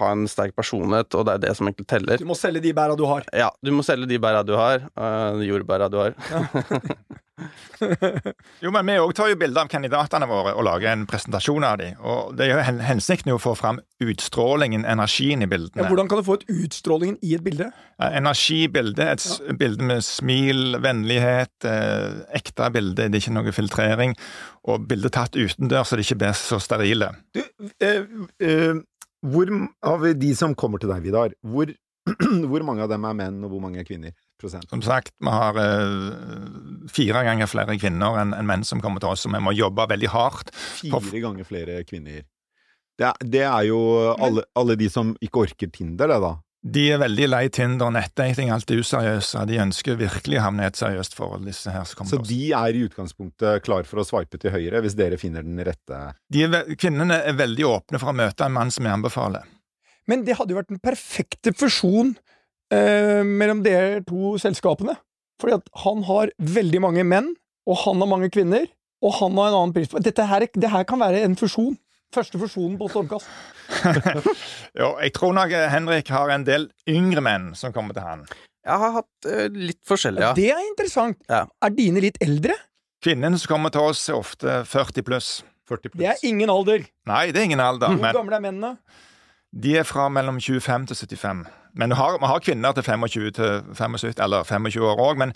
ha 0.00 0.10
en 0.14 0.26
sterk 0.30 0.56
personlighet, 0.58 1.14
og 1.16 1.28
det 1.28 1.36
er 1.36 1.44
det 1.48 1.54
som 1.58 1.70
egentlig 1.70 1.88
teller. 1.90 2.20
Du 2.20 2.28
må 2.28 2.36
selge 2.38 2.62
de 2.64 2.74
bæra 2.76 2.98
du 2.98 3.06
har. 3.08 3.26
Ja, 3.36 3.48
du 3.64 3.72
må 3.74 3.86
selge 3.86 4.08
de 4.10 4.20
bæra 4.22 4.44
du 4.46 4.54
har, 4.58 4.84
uh, 5.00 5.40
jordbæra 5.44 5.88
du 5.92 6.02
har. 6.02 6.18
Jo, 8.64 8.72
men 8.74 8.88
vi 8.88 8.96
òg 8.98 9.12
tar 9.16 9.30
jo 9.30 9.38
bilder 9.38 9.64
av 9.64 9.70
kandidatene 9.70 10.26
våre 10.30 10.54
og 10.58 10.64
lager 10.66 10.90
en 10.92 11.04
presentasjon 11.08 11.66
av 11.66 11.78
dem. 11.80 11.98
Og 12.02 12.34
det 12.38 12.48
er 12.48 12.52
jo 12.56 12.82
hensikten 12.88 13.32
å 13.34 13.38
få 13.42 13.54
fram 13.58 13.80
utstrålingen, 14.02 14.84
energien 14.88 15.42
i 15.42 15.46
Ja, 15.46 15.52
bildene. 15.52 15.88
hvordan 15.90 16.10
kan 16.10 16.20
du 16.20 16.26
få 16.26 16.38
ut 16.40 16.46
utstrålingen 16.50 17.18
i 17.22 17.34
et 17.36 17.44
bilde? 17.46 17.70
Ja, 17.98 18.10
Energi 18.18 18.64
i 18.64 18.68
bildet, 18.72 19.04
et 19.14 19.24
ja. 19.48 19.56
bilde 19.58 19.88
med 19.90 20.04
smil, 20.06 20.78
vennlighet, 20.82 21.54
eh, 21.64 22.20
ekte 22.38 22.70
bilde, 22.74 23.08
det 23.08 23.18
er 23.18 23.24
ikke 23.24 23.36
noe 23.38 23.54
filtrering. 23.54 24.14
Og 24.68 24.86
bildet 24.90 25.14
tatt 25.16 25.38
utendørs, 25.38 25.90
så 25.90 25.98
det 25.98 26.06
ikke 26.06 26.20
blir 26.24 26.38
så 26.38 26.60
sterile. 26.62 27.12
Du, 27.34 27.42
eh, 27.80 28.04
eh, 28.42 28.78
hvor 29.26 29.50
av 29.82 30.04
de 30.14 30.34
som 30.38 30.54
kommer 30.54 30.78
til 30.78 30.90
deg, 30.92 31.02
Vidar, 31.08 31.34
hvor, 31.42 31.70
hvor 32.50 32.64
mange 32.66 32.84
av 32.84 32.90
dem 32.92 33.04
er 33.08 33.18
menn, 33.18 33.38
og 33.44 33.52
hvor 33.52 33.62
mange 33.62 33.82
er 33.82 33.86
kvinner? 33.88 34.16
Prosent. 34.38 34.68
Som 34.70 34.82
sagt, 34.86 35.10
vi 35.18 35.34
har 35.34 35.56
uh, 35.58 36.88
fire 36.94 37.24
ganger 37.26 37.50
flere 37.50 37.74
kvinner 37.80 38.20
enn 38.22 38.34
en 38.36 38.46
menn 38.46 38.66
som 38.66 38.82
kommer 38.82 39.02
til 39.02 39.10
oss, 39.10 39.24
så 39.26 39.32
vi 39.32 39.40
må 39.42 39.54
jobbe 39.56 39.88
veldig 39.90 40.10
hardt. 40.14 40.52
Fire 40.54 41.22
ganger 41.24 41.48
flere 41.48 41.80
kvinner. 41.88 42.22
Det 42.98 43.06
er, 43.06 43.24
det 43.34 43.46
er 43.46 43.64
jo 43.68 43.80
alle, 44.18 44.42
alle 44.58 44.74
de 44.78 44.88
som 44.90 45.14
ikke 45.22 45.46
orker 45.46 45.70
Tinder, 45.74 46.10
det, 46.10 46.20
da. 46.22 46.36
De 46.66 46.88
er 46.90 46.98
veldig 46.98 47.28
lei 47.28 47.44
Tinder 47.54 47.86
og 47.86 47.94
nettdating, 47.94 48.50
alt 48.50 48.70
er 48.74 48.80
useriøse. 48.82 49.44
De 49.46 49.60
ønsker 49.62 49.98
virkelig 50.00 50.40
å 50.40 50.46
havne 50.48 50.64
i 50.64 50.70
et 50.72 50.78
seriøst 50.78 51.14
forhold, 51.14 51.46
disse 51.46 51.70
her 51.70 51.86
som 51.86 52.00
kommer 52.00 52.10
Så 52.10 52.18
til 52.18 52.24
oss. 52.24 52.32
de 52.32 52.48
er 52.58 52.78
i 52.78 52.82
utgangspunktet 52.88 53.62
klar 53.66 53.86
for 53.86 54.02
å 54.02 54.06
sveipe 54.06 54.40
til 54.42 54.52
høyre, 54.54 54.82
hvis 54.82 54.98
dere 54.98 55.20
finner 55.20 55.46
den 55.46 55.60
rette 55.62 56.00
De 56.34 56.42
er, 56.48 56.74
kvinnene 56.74 57.20
er 57.22 57.38
veldig 57.38 57.68
åpne 57.68 58.02
for 58.02 58.10
å 58.10 58.18
møte 58.18 58.48
en 58.48 58.56
mann 58.58 58.74
som 58.74 58.88
jeg 58.88 58.98
anbefaler. 58.98 59.46
Men 60.08 60.24
det 60.26 60.38
hadde 60.38 60.54
jo 60.54 60.60
vært 60.60 60.72
den 60.72 60.80
perfekte 60.82 61.52
fusjon 61.56 62.14
eh, 62.72 63.20
mellom 63.26 63.62
de 63.66 63.74
to 64.08 64.36
selskapene. 64.40 64.96
Fordi 65.38 65.58
at 65.60 65.68
han 65.84 66.02
har 66.08 66.32
veldig 66.42 66.80
mange 66.82 67.04
menn, 67.06 67.34
og 67.68 67.82
han 67.84 68.00
har 68.02 68.10
mange 68.10 68.30
kvinner, 68.34 68.66
og 69.04 69.14
han 69.20 69.36
har 69.38 69.52
en 69.52 69.58
annen 69.60 69.74
pris 69.76 69.90
på 69.92 70.00
Dette 70.02 70.24
her, 70.26 70.48
det 70.50 70.72
her 70.72 70.88
kan 70.88 70.98
være 71.02 71.22
en 71.26 71.36
fusjon. 71.38 71.76
Første 72.14 72.40
fusjonen 72.40 72.78
på 72.80 72.88
Stormkast. 72.88 73.28
Jo, 74.78 74.94
jeg 75.02 75.12
tror 75.16 75.34
nok 75.36 75.52
eh, 75.52 75.66
Henrik 75.68 76.08
har 76.14 76.30
en 76.32 76.46
del 76.46 76.70
yngre 76.88 77.20
menn 77.24 77.50
som 77.58 77.74
kommer 77.74 77.96
til 77.96 78.06
han. 78.06 78.22
Jeg 78.68 78.80
har 78.82 78.94
hatt 78.98 79.28
uh, 79.28 79.44
litt 79.52 79.80
forskjellig, 79.88 80.22
ja. 80.24 80.30
Det 80.36 80.48
er 80.52 80.64
interessant. 80.64 81.20
Ja. 81.28 81.44
Er 81.64 81.72
dine 81.76 82.02
litt 82.04 82.18
eldre? 82.24 82.56
Kvinnene 83.04 83.38
som 83.40 83.52
kommer 83.52 83.72
til 83.72 83.90
oss, 83.90 84.02
er 84.10 84.18
ofte 84.18 84.58
40 84.68 85.06
pluss. 85.06 85.28
40 85.68 85.92
pluss. 85.92 86.00
Det 86.00 86.08
er 86.10 86.24
ingen 86.28 86.52
alder. 86.52 86.84
Nei, 87.08 87.28
det 87.32 87.42
er 87.42 87.48
ingen 87.48 87.62
alder, 87.64 87.92
Hvor 87.92 88.02
men 88.02 88.16
gamle 88.16 88.40
er 88.40 88.44
mennene? 88.44 88.72
De 89.52 89.76
er 89.78 89.86
fra 89.88 90.08
mellom 90.12 90.40
25 90.40 90.86
til 90.86 90.96
75. 90.96 91.46
Men 91.78 91.90
vi 91.92 91.96
har, 91.96 92.18
har 92.26 92.40
kvinner 92.42 92.72
til 92.74 92.82
25 92.82 93.30
til 93.36 93.62
75, 93.74 94.18
eller 94.20 94.42
25 94.44 94.82
år 94.84 95.00
òg, 95.04 95.18
men 95.20 95.32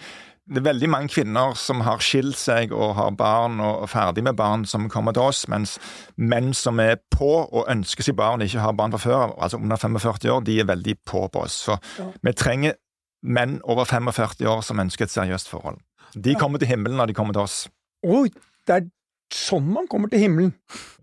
det 0.51 0.59
er 0.59 0.67
veldig 0.73 0.89
mange 0.91 1.09
kvinner 1.13 1.55
som 1.55 1.81
har 1.87 2.01
skilt 2.03 2.35
seg 2.37 2.73
og 2.75 2.97
har 2.99 3.13
barn 3.15 3.61
og 3.63 3.85
er 3.85 3.91
ferdig 3.93 4.25
med 4.27 4.35
barn, 4.37 4.65
som 4.67 4.89
kommer 4.91 5.15
til 5.15 5.23
oss, 5.23 5.45
mens 5.49 5.77
menn 6.19 6.51
som 6.55 6.81
er 6.83 6.97
på 7.15 7.29
og 7.47 7.69
ønsker 7.71 8.03
seg 8.09 8.17
barn 8.19 8.43
og 8.43 8.49
ikke 8.51 8.65
har 8.65 8.75
barn 8.75 8.93
fra 8.97 8.99
før, 9.05 9.37
altså 9.39 9.61
under 9.63 9.77
45 9.79 10.33
år, 10.35 10.41
de 10.49 10.59
er 10.61 10.67
veldig 10.73 10.97
på 11.07 11.29
på 11.33 11.45
oss. 11.45 11.61
Så 11.69 11.79
Ja. 11.99 12.09
vi 12.23 12.33
trenger 12.33 12.75
menn 13.23 13.61
over 13.65 13.85
45 13.85 14.49
år 14.51 14.63
som 14.63 14.81
ønsker 14.83 15.05
et 15.05 15.11
seriøst 15.15 15.49
forhold. 15.49 15.79
De 16.19 16.35
kommer 16.35 16.59
til 16.59 16.69
himmelen 16.69 16.97
når 16.97 17.07
de 17.07 17.15
kommer 17.15 17.33
til 17.33 17.43
oss. 17.43 17.69
Oi, 18.05 18.29
det 18.67 18.75
er 18.77 18.91
sånn 19.33 19.73
man 19.73 19.87
kommer 19.87 20.09
til 20.11 20.19
himmelen. 20.19 20.55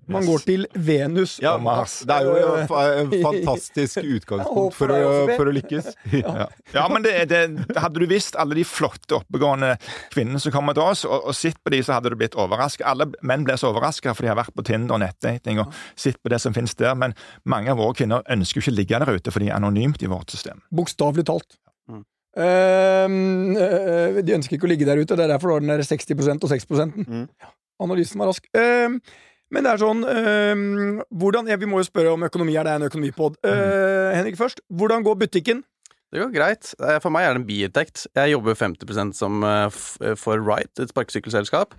Man 0.09 0.25
går 0.25 0.43
til 0.45 0.65
Venus 0.73 1.37
Ja, 1.41 1.53
og 1.55 1.63
Mars. 1.65 1.99
det 2.07 2.15
er 2.15 2.27
jo 2.27 2.33
et 2.59 3.13
fantastisk 3.23 3.99
utgangspunkt 4.01 4.77
for 4.77 4.93
å, 4.93 5.11
for 5.35 5.51
å 5.51 5.55
lykkes. 5.55 5.91
Ja, 6.19 6.47
ja 6.73 6.85
men 6.91 7.05
det, 7.05 7.13
det, 7.29 7.41
hadde 7.77 8.01
du 8.01 8.07
visst 8.09 8.37
alle 8.39 8.57
de 8.57 8.65
flotte, 8.67 9.19
oppegående 9.19 9.75
kvinnene 10.13 10.41
som 10.41 10.53
kommer 10.53 10.77
til 10.77 10.85
oss, 10.85 11.05
og, 11.07 11.29
og 11.29 11.37
sett 11.37 11.59
på 11.63 11.73
de, 11.73 11.81
så 11.85 11.97
hadde 11.97 12.11
du 12.13 12.17
blitt 12.19 12.37
overraska. 12.39 12.87
Alle 12.89 13.09
menn 13.25 13.45
blir 13.47 13.59
så 13.59 13.69
overraska, 13.71 14.15
for 14.17 14.25
de 14.25 14.33
har 14.33 14.39
vært 14.39 14.55
på 14.57 14.65
Tinder 14.67 14.97
og 14.97 15.03
nettdating 15.03 15.61
og 15.63 15.73
sett 15.99 16.19
på 16.21 16.33
det 16.33 16.41
som 16.41 16.55
finnes 16.55 16.75
der, 16.79 16.97
men 16.99 17.15
mange 17.49 17.71
av 17.73 17.79
våre 17.81 17.97
kvinner 18.01 18.25
ønsker 18.29 18.59
jo 18.59 18.65
ikke 18.67 18.77
ligge 18.77 19.01
der 19.05 19.19
ute, 19.19 19.33
for 19.33 19.43
de 19.43 19.51
er 19.51 19.59
anonymt 19.59 20.03
i 20.03 20.11
vårt 20.11 20.33
system. 20.33 20.63
Bokstavelig 20.75 21.27
talt. 21.29 21.59
Mm. 21.89 22.03
Uh, 22.39 24.19
de 24.23 24.35
ønsker 24.37 24.57
ikke 24.57 24.67
å 24.69 24.73
ligge 24.73 24.89
der 24.89 25.01
ute, 25.01 25.15
det 25.15 25.25
er 25.25 25.33
derfor 25.33 25.51
du 25.51 25.57
har 25.57 25.65
den 25.65 25.73
der 25.73 25.85
60% 25.85 26.45
og 26.45 26.53
6 26.53 26.69
Mm. 27.07 27.25
Analysen 27.79 28.19
var 28.19 28.27
rask. 28.27 28.43
Ehm, 28.59 28.99
men 29.51 29.65
det 29.65 29.71
er 29.73 29.81
sånn 29.81 30.03
øh, 30.05 31.01
hvordan, 31.09 31.47
ja, 31.49 31.57
Vi 31.57 31.69
må 31.69 31.81
jo 31.81 31.87
spørre 31.87 32.13
om 32.13 32.23
økonomi. 32.27 32.55
Er 32.59 32.67
det 32.67 32.75
en 32.77 32.87
økonomipod? 32.89 33.39
Eh, 33.43 34.13
Henrik 34.17 34.37
først. 34.37 34.61
Hvordan 34.69 35.03
går 35.07 35.17
butikken? 35.25 35.63
Det 36.09 36.21
går 36.23 36.31
greit. 36.33 36.71
Eh, 36.81 36.99
For 37.01 37.13
meg 37.13 37.25
er 37.27 37.33
det 37.35 37.41
en 37.43 37.47
biinntekt. 37.49 38.07
Jeg 38.17 38.33
jobber 38.33 38.57
50% 38.57 39.13
som 39.17 39.43
eh, 39.45 39.69
for 40.17 40.41
Right, 40.41 40.71
et 40.81 40.89
sparkesykkelselskap. 40.93 41.75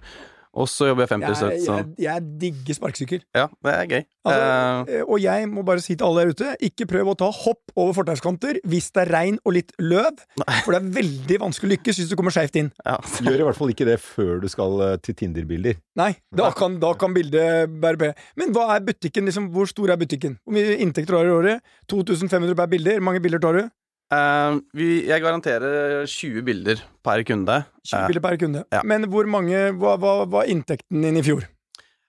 Og 0.51 0.67
så 0.71 0.89
jobber 0.91 1.07
jeg 1.07 1.13
50 1.15 1.43
Jeg, 1.45 1.61
jeg, 1.67 1.85
jeg 2.03 2.23
digger 2.41 2.79
sparkesykkel. 2.81 3.21
Ja, 3.37 3.47
det 3.65 3.75
er 3.77 3.85
gøy. 3.87 4.03
Altså, 4.27 4.49
Eh, 4.51 4.99
eh, 4.99 5.03
og 5.07 5.21
jeg 5.23 5.49
må 5.51 5.63
bare 5.67 5.83
si 5.83 5.95
til 5.95 6.07
alle 6.07 6.25
der 6.25 6.35
ute, 6.35 6.51
ikke 6.67 6.87
prøv 6.91 7.13
å 7.13 7.17
ta 7.19 7.29
hopp 7.33 7.73
over 7.79 7.95
fortauskanter 7.97 8.59
hvis 8.69 8.91
det 8.95 9.05
er 9.05 9.13
regn 9.15 9.39
og 9.45 9.55
litt 9.57 9.73
løv, 9.83 10.21
for 10.65 10.75
det 10.75 10.81
er 10.81 10.91
veldig 10.99 11.39
vanskelig 11.45 11.69
å 11.69 11.73
lykkes 11.75 12.01
hvis 12.01 12.11
du 12.11 12.17
kommer 12.19 12.35
skeivt 12.35 12.59
inn. 12.61 12.71
ja. 12.85 12.99
Gjør 13.21 13.45
i 13.45 13.49
hvert 13.49 13.59
fall 13.59 13.73
ikke 13.73 13.87
det 13.89 13.99
før 14.03 14.41
du 14.43 14.49
skal 14.51 14.81
eh, 14.87 14.97
til 15.05 15.17
Tinder-bilder. 15.23 15.79
Nei, 16.01 16.13
da 16.37 16.51
kan, 16.57 16.79
da 16.83 16.93
kan 16.99 17.15
bildet 17.17 17.71
bære 17.83 18.01
preg. 18.01 18.25
Men 18.41 18.55
hva 18.57 18.71
er 18.77 18.85
butikken? 18.87 19.29
Liksom, 19.29 19.51
hvor 19.55 19.69
stor 19.71 19.93
er 19.93 20.01
butikken? 20.01 20.39
Hvor 20.45 20.57
mye 20.57 20.79
inntekter 20.81 21.17
har 21.19 21.29
du 21.29 21.33
i 21.33 21.37
året? 21.37 21.75
2500 21.91 22.57
per 22.59 22.71
bilder? 22.73 22.99
Hvor 22.99 23.09
mange 23.11 23.23
bilder 23.25 23.43
tar 23.43 23.59
du? 23.59 23.63
Eh, 24.11 24.57
vi, 24.75 24.87
jeg 25.07 25.23
garanterer 25.23 26.03
20 26.11 26.43
bilder 26.47 26.81
per 27.07 27.23
kunde. 27.29 27.61
20 27.87 27.97
Eh, 28.01 28.07
bilder 28.11 28.21
per 28.25 28.37
kunde. 28.43 28.65
ja. 28.73 28.81
Men 28.85 29.05
hvor 29.11 29.27
mange 29.31 29.73
Hva 29.79 29.97
var 30.27 30.45
inntekten 30.51 31.03
din 31.03 31.17
i 31.17 31.23
fjor? 31.23 31.45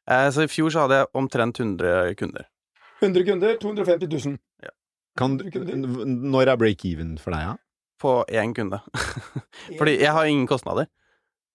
Uh, 0.09 0.29
så 0.33 0.43
i 0.43 0.49
fjor 0.49 0.69
så 0.73 0.81
hadde 0.87 0.97
jeg 0.97 1.07
omtrent 1.13 1.59
100 1.61 2.15
kunder. 2.17 2.47
100 3.01 3.23
kunder, 3.25 3.53
250 3.61 4.07
000. 4.25 4.37
Kan, 5.17 5.37
du- 5.37 6.05
når 6.05 6.47
er 6.47 6.55
break-even 6.57 7.17
for 7.19 7.31
deg, 7.31 7.41
ja? 7.41 7.55
På 8.01 8.25
én 8.31 8.53
kunde. 8.55 8.79
Fordi 9.77 9.99
jeg 10.01 10.11
har 10.11 10.25
ingen 10.25 10.47
kostnader. 10.47 10.87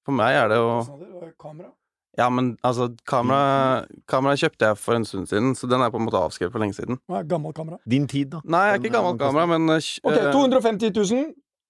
For 0.07 0.13
meg 0.15 0.37
er 0.39 0.49
det 0.53 0.57
jo 0.61 1.33
Kamera? 1.43 1.73
Ja, 2.17 2.31
men 2.33 2.55
altså, 2.65 2.89
kamera, 3.09 3.85
kamera 4.09 4.37
kjøpte 4.41 4.71
jeg 4.71 4.79
for 4.81 4.97
en 4.97 5.05
stund 5.05 5.29
siden, 5.29 5.55
så 5.57 5.69
den 5.69 5.83
er 5.85 5.91
på 5.93 6.01
en 6.01 6.07
måte 6.07 6.21
avskrevet 6.21 6.55
for 6.55 6.65
lenge 6.65 6.77
siden. 6.79 6.97
Hva 7.11 7.21
er 7.21 7.27
gammel 7.29 7.53
kamera? 7.57 7.77
Din 7.85 8.07
tid, 8.09 8.31
da? 8.33 8.41
Nei, 8.45 8.63
jeg 8.71 8.79
er 8.79 8.81
ikke 8.85 8.95
gammel 8.95 9.19
kamera, 9.21 9.51
men 9.53 9.69
uh, 9.69 9.91
Ok, 10.09 10.17
eh, 10.17 10.31
250 10.33 10.95
000 10.97 11.27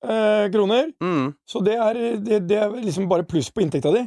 uh, 0.06 0.46
kroner. 0.54 0.92
mm, 1.02 1.32
Så 1.50 1.64
det 1.66 1.74
er, 1.74 1.98
det, 2.22 2.44
det 2.46 2.60
er 2.62 2.76
liksom 2.78 3.08
bare 3.10 3.26
pluss 3.26 3.50
på 3.50 3.64
inntekta 3.64 3.90
di. 3.96 4.04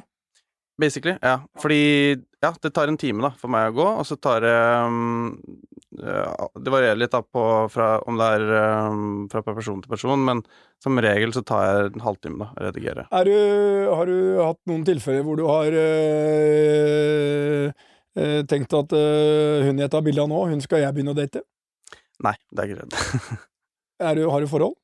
Basically, 0.80 1.17
ja. 1.19 1.41
Fordi 1.60 1.82
ja, 2.39 2.54
det 2.63 2.71
tar 2.71 2.88
en 2.88 2.97
time 2.97 3.25
da 3.25 3.34
for 3.36 3.52
meg 3.52 3.73
å 3.73 3.75
gå, 3.75 3.88
og 3.99 4.06
så 4.08 4.15
tar 4.15 4.45
det 4.47 4.56
um, 4.88 5.34
Det 5.89 6.69
varierer 6.69 6.99
litt 6.99 7.13
da 7.15 7.23
på 7.25 7.43
fra, 7.73 7.88
om 8.06 8.17
det 8.19 8.25
er 8.38 8.43
um, 8.93 9.28
fra 9.32 9.41
person 9.41 9.80
til 9.82 9.89
person, 9.89 10.21
men 10.21 10.43
som 10.84 10.99
regel 11.02 11.34
så 11.34 11.41
tar 11.41 11.63
jeg 11.65 11.88
en 11.89 12.04
halvtime 12.06 12.38
da 12.43 12.49
å 12.54 12.65
redigere. 12.67 13.08
Er 13.10 13.25
du, 13.25 13.38
har 13.89 14.06
du 14.12 14.17
hatt 14.38 14.60
noen 14.69 14.86
tilfeller 14.88 15.25
hvor 15.25 15.39
du 15.39 15.47
har 15.49 15.80
øh, 15.82 17.71
øh, 18.21 18.41
tenkt 18.52 18.75
at 18.78 18.93
øh, 18.93 19.65
hun 19.65 19.82
jeg 19.82 19.91
tar 19.91 20.06
bilde 20.06 20.23
av 20.23 20.30
nå, 20.30 20.43
hun 20.54 20.62
skal 20.63 20.86
jeg 20.86 20.93
begynne 20.93 21.15
å 21.15 21.19
date? 21.19 21.41
Nei, 22.21 22.36
det 22.54 22.63
er 22.63 22.69
ikke 22.69 22.82
redd. 22.84 22.93
Er 23.99 24.15
du, 24.15 24.30
har 24.32 24.39
du 24.39 24.47
forhold? 24.47 24.78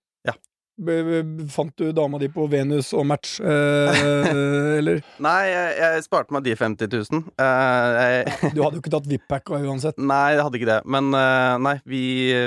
Ja. 0.76 1.22
Fant 1.56 1.72
du 1.80 1.92
dama 1.96 2.18
di 2.20 2.28
på 2.28 2.46
Venus 2.52 2.90
og 2.94 3.06
Match, 3.08 3.38
eh, 3.40 4.78
eller? 4.80 5.00
Nei, 5.26 5.44
jeg, 5.48 5.76
jeg 5.80 6.04
sparte 6.06 6.36
meg 6.36 6.44
de 6.46 6.56
50 6.60 6.90
000. 6.92 7.22
Eh, 7.40 8.00
jeg, 8.00 8.52
Du 8.56 8.62
hadde 8.64 8.78
jo 8.80 8.84
ikke 8.84 8.92
tatt 8.96 9.08
VIP-pack 9.08 9.54
uansett. 9.56 9.98
nei, 10.02 10.34
jeg 10.36 10.44
hadde 10.44 10.60
ikke 10.60 10.70
det. 10.74 10.80
Men 10.92 11.12
eh, 11.16 11.56
nei, 11.64 11.76
vi, 11.88 12.02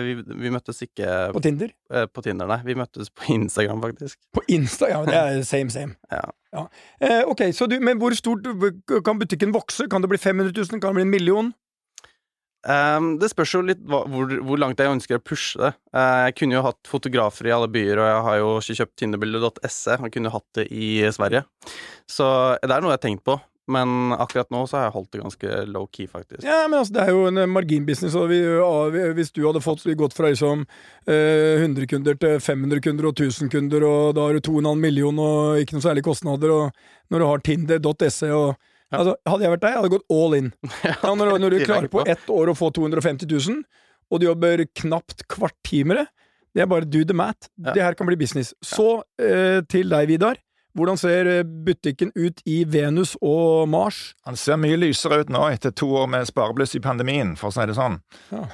vi, 0.09 0.17
vi 0.45 0.53
møttes 0.53 0.83
ikke 0.85 1.09
På 1.33 1.41
Tinder? 1.45 1.73
eh, 1.93 2.05
på 2.13 2.25
Tinder, 2.27 2.51
nei. 2.51 2.61
Vi 2.69 2.77
møttes 2.79 3.09
på 3.11 3.31
Instagram, 3.35 3.81
faktisk. 3.87 4.19
På 4.37 4.45
Insta? 4.53 4.91
Ja, 4.93 5.01
det 5.09 5.17
er 5.23 5.43
same, 5.49 5.71
same. 5.75 5.97
Ja. 6.49 6.63
Eh, 7.05 7.27
ok, 7.29 7.43
så 7.53 7.67
du, 7.69 7.75
Men 7.85 7.99
hvor 8.01 8.15
stort 8.17 8.47
kan 9.05 9.19
butikken 9.21 9.51
vokse? 9.53 9.85
Kan 9.93 10.01
det 10.01 10.09
bli 10.09 10.17
500 10.21 10.53
000? 10.57 10.81
Kan 10.81 10.95
det 10.95 10.97
bli 10.97 11.05
en 11.05 11.11
million? 11.13 11.51
Ehm, 12.67 13.13
det 13.23 13.31
spørs 13.31 13.53
jo 13.55 13.61
litt 13.63 13.83
hva, 13.87 14.01
hvor, 14.11 14.33
hvor 14.45 14.59
langt 14.59 14.81
jeg 14.83 14.91
ønsker 14.91 15.21
å 15.21 15.25
pushe 15.25 15.61
det. 15.63 15.71
Uh, 15.95 16.27
jeg 16.27 16.35
kunne 16.41 16.59
jo 16.59 16.65
hatt 16.67 16.91
fotografer 16.91 17.47
i 17.47 17.55
alle 17.55 17.69
byer, 17.71 18.01
og 18.03 18.09
jeg 18.11 18.25
har 18.27 18.41
jo 18.41 18.49
ikke 18.59 18.79
kjøpt 18.81 18.97
tinderbilde.se. 19.05 19.99
Jeg 20.03 20.15
kunne 20.17 20.33
hatt 20.35 20.49
det 20.59 20.67
i 20.75 20.89
Sverige. 21.15 21.45
Så 22.11 22.27
det 22.65 22.73
er 22.75 22.83
noe 22.83 22.91
jeg 22.95 22.99
har 22.99 23.07
tenkt 23.07 23.25
på. 23.29 23.39
Men 23.69 24.15
akkurat 24.17 24.49
nå 24.49 24.63
så 24.65 24.79
har 24.79 24.87
jeg 24.87 24.95
holdt 24.95 25.11
det 25.13 25.19
ganske 25.21 25.57
low-key, 25.69 26.07
faktisk. 26.09 26.41
Ja, 26.41 26.63
men 26.73 26.79
altså, 26.79 26.95
det 26.97 27.03
er 27.03 27.11
jo 27.13 27.27
en 27.29 27.37
eh, 27.43 27.49
marginbusiness, 27.53 28.15
og 28.17 28.31
vi, 28.31 28.39
ja, 28.41 28.71
vi- 28.95 29.11
hvis 29.19 29.29
du 29.37 29.43
hadde 29.45 29.61
fått 29.61 29.85
gått 30.01 30.17
fra 30.17 30.31
liksom 30.33 30.63
eh, 31.05 31.61
100 31.61 31.85
kunder 31.91 32.17
til 32.17 32.41
500 32.41 32.81
kunder 32.81 33.11
og 33.11 33.21
1000 33.21 33.51
kunder, 33.53 33.85
og 33.85 34.15
da 34.17 34.25
har 34.25 34.39
du 34.39 34.41
2,5 34.49 34.73
millioner 34.81 35.21
og 35.53 35.61
ikke 35.61 35.77
noe 35.77 35.85
særlig 35.85 36.05
kostnader, 36.09 36.49
og 36.49 37.13
når 37.13 37.21
du 37.21 37.27
har 37.29 37.45
tinder.se 37.45 38.33
og 38.33 38.57
Altså, 38.95 39.17
hadde 39.29 39.45
jeg 39.45 39.53
vært 39.53 39.65
deg, 39.65 39.75
jeg 39.75 39.81
hadde 39.83 39.93
gått 39.93 40.15
all 40.15 40.37
in. 40.39 40.53
Ja, 40.89 41.13
når, 41.13 41.35
når 41.43 41.55
du 41.55 41.65
klarer 41.67 41.91
på 41.93 42.01
på. 42.01 42.07
ett 42.09 42.31
år 42.33 42.53
å 42.53 42.57
få 42.57 42.71
250 42.77 43.29
000, 43.29 43.63
og 44.09 44.21
du 44.23 44.29
jobber 44.29 44.65
knapt 44.81 45.27
kvarttimere, 45.29 46.07
det 46.57 46.65
er 46.65 46.71
bare 46.71 46.89
do 46.89 47.05
the 47.05 47.17
math. 47.17 47.51
Det 47.61 47.83
her 47.83 47.95
kan 47.95 48.09
bli 48.09 48.17
business. 48.19 48.55
Så 48.65 49.03
eh, 49.21 49.61
til 49.69 49.93
deg, 49.93 50.09
Vidar. 50.09 50.41
Hvordan 50.79 50.99
ser 51.01 51.29
eh, 51.31 51.45
butikken 51.45 52.11
ut 52.17 52.41
i 52.49 52.63
Venus 52.69 53.15
og 53.25 53.69
Mars? 53.71 54.15
Han 54.29 54.39
ser 54.39 54.59
mye 54.61 54.79
lysere 54.81 55.21
ut 55.23 55.33
nå 55.33 55.45
etter 55.53 55.75
to 55.77 55.91
år 56.01 56.09
med 56.11 56.29
sparebluss 56.29 56.77
i 56.79 56.83
pandemien, 56.85 57.35
for 57.39 57.51
å 57.51 57.55
si 57.57 57.67
det 57.69 57.77
sånn. 57.77 57.99
Ja. 58.33 58.47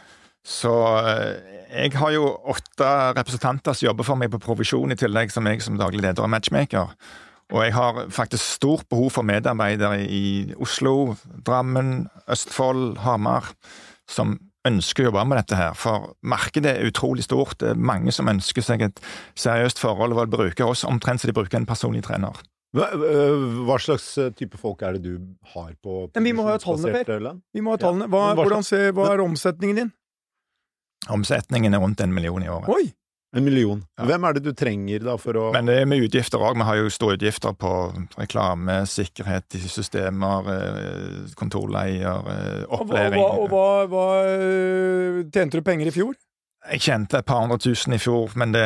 Så 0.44 0.72
eh, 1.00 1.54
jeg 1.74 1.94
har 1.98 2.14
jo 2.14 2.26
åtte 2.52 2.90
representanter 3.16 3.76
som 3.76 3.88
jobber 3.88 4.06
for 4.06 4.20
meg 4.20 4.32
på 4.34 4.42
provisjon, 4.42 4.92
i 4.92 4.98
tillegg 4.98 5.32
som 5.32 5.46
jeg 5.48 5.62
som 5.64 5.78
daglig 5.80 6.04
leder 6.04 6.26
og 6.26 6.32
matchmaker. 6.34 6.92
Og 7.54 7.62
jeg 7.62 7.74
har 7.76 8.00
faktisk 8.10 8.42
stort 8.56 8.88
behov 8.90 9.12
for 9.14 9.26
medarbeidere 9.26 10.02
i 10.10 10.54
Oslo, 10.58 11.14
Drammen, 11.46 12.08
Østfold, 12.30 12.98
Hamar, 13.04 13.52
som 14.10 14.34
ønsker 14.66 15.04
å 15.04 15.10
jobbe 15.10 15.22
med 15.28 15.38
dette 15.42 15.58
her. 15.58 15.76
For 15.78 16.10
markedet 16.26 16.72
er 16.72 16.88
utrolig 16.88 17.26
stort. 17.26 17.58
Det 17.60 17.74
er 17.74 17.78
mange 17.78 18.14
som 18.16 18.30
ønsker 18.32 18.64
seg 18.64 18.82
et 18.88 18.98
seriøst 19.38 19.78
forhold 19.82 20.16
og 20.16 20.24
vil 20.24 20.32
bruke 20.34 20.66
oss 20.66 20.82
omtrent 20.88 21.22
som 21.22 21.30
de 21.30 21.36
bruker 21.36 21.60
en 21.60 21.68
personlig 21.68 22.02
trener. 22.06 22.42
Hva, 22.74 22.88
hva 23.68 23.76
slags 23.78 24.08
øh, 24.18 24.32
type 24.34 24.58
folk 24.58 24.80
er 24.82 24.96
det 24.96 25.04
du 25.04 25.20
har 25.52 25.76
på 25.78 26.08
Men 26.16 26.24
vi 26.26 26.32
må 26.34 26.48
ha 26.48 26.56
tallene, 26.58 27.04
Per. 27.06 27.28
Vi 27.54 27.62
må 27.62 27.76
ha 27.76 27.78
tallene. 27.78 28.08
Hva 28.10 28.32
hvordan 28.34 28.66
ser, 28.66 28.88
hva 28.96 29.12
er 29.12 29.22
omsetningen 29.22 29.78
din? 29.78 29.92
Omsetningen 31.14 31.76
er 31.76 31.84
rundt 31.84 32.02
en 32.02 32.14
million 32.16 32.42
i 32.42 32.50
året. 32.50 32.66
Oi! 32.74 32.88
En 33.34 33.44
million. 33.44 33.80
Ja. 33.98 34.04
Hvem 34.06 34.26
er 34.28 34.36
det 34.36 34.42
du 34.44 34.52
trenger 34.54 35.02
da 35.02 35.16
for 35.18 35.38
å 35.38 35.46
Men 35.54 35.66
det 35.66 35.80
er 35.80 35.88
med 35.90 36.04
utgifter 36.06 36.42
òg. 36.42 36.54
Vi 36.60 36.66
har 36.68 36.78
jo 36.78 36.92
store 36.92 37.16
utgifter 37.18 37.56
på 37.58 37.72
reklame, 38.14 38.76
sikkerhet 38.86 39.56
i 39.58 39.62
systemer, 39.64 40.50
eh, 40.52 41.32
kontorleier, 41.38 42.30
eh, 42.30 42.62
opplæring. 42.68 43.18
og, 43.18 43.48
hva, 43.50 43.64
og 43.82 43.90
hva, 43.90 43.90
hva 43.90 44.06
øh, 44.38 45.24
tjente 45.34 45.58
du 45.58 45.66
penger 45.66 45.90
i 45.90 45.94
fjor? 45.96 46.14
Jeg 46.64 46.80
tjente 46.80 47.18
et 47.20 47.26
par 47.28 47.42
hundre 47.42 47.58
tusen 47.60 47.92
i 47.92 48.00
fjor, 48.00 48.32
men 48.40 48.54
det, 48.54 48.64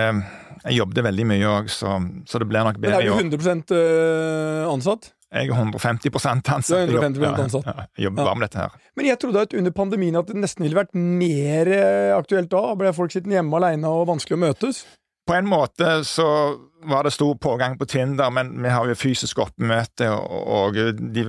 jeg 0.62 0.76
jobbet 0.78 1.02
veldig 1.08 1.24
mye 1.32 1.48
òg, 1.50 1.70
så, 1.72 1.96
så 2.28 2.38
det 2.38 2.46
blir 2.50 2.66
nok 2.68 2.78
bedre 2.78 3.00
i 3.02 3.08
år. 3.10 3.16
Men 3.18 3.32
er 3.32 3.38
du 3.38 3.40
100 3.40 3.74
øh, 3.74 4.68
ansatt? 4.70 5.10
Jeg 5.32 5.48
er 5.48 5.52
150 5.52 6.08
ansatt. 6.26 6.68
Du 6.68 6.74
er 6.74 6.86
Jeg 6.86 6.94
jobber- 6.94 7.08
150% 7.36 7.42
ansatt. 7.44 7.64
Ja, 7.66 7.72
ja, 7.76 7.84
jeg 7.98 8.04
jobber 8.04 8.22
Ja. 8.22 8.24
bare 8.28 8.34
med 8.38 8.48
dette 8.50 8.58
her. 8.58 8.70
Men 8.96 9.06
jeg 9.06 9.18
trodde 9.20 9.40
at 9.40 9.54
under 9.54 9.70
pandemien 9.70 10.16
at 10.16 10.26
det 10.26 10.36
nesten 10.36 10.62
ville 10.64 10.76
vært 10.80 10.94
mer 10.94 11.66
øh, 11.68 12.18
aktuelt 12.18 12.48
da. 12.48 12.74
Ble 12.74 12.92
folk 12.92 13.10
sittende 13.12 13.36
hjemme 13.36 13.52
alene 13.60 13.84
og 13.84 14.06
vanskelig 14.08 14.38
å 14.38 14.40
møtes? 14.46 14.84
På 15.28 15.34
en 15.36 15.44
måte 15.46 16.00
så 16.08 16.56
var 16.84 17.04
det 17.04 17.10
stor 17.10 17.34
pågang 17.34 17.78
på 17.78 17.86
Tinder, 17.86 18.30
men 18.30 18.62
vi 18.62 18.70
har 18.70 18.86
jo 18.86 18.94
fysisk 18.94 19.38
oppmøte, 19.42 20.08
og, 20.14 20.76
de, 21.14 21.24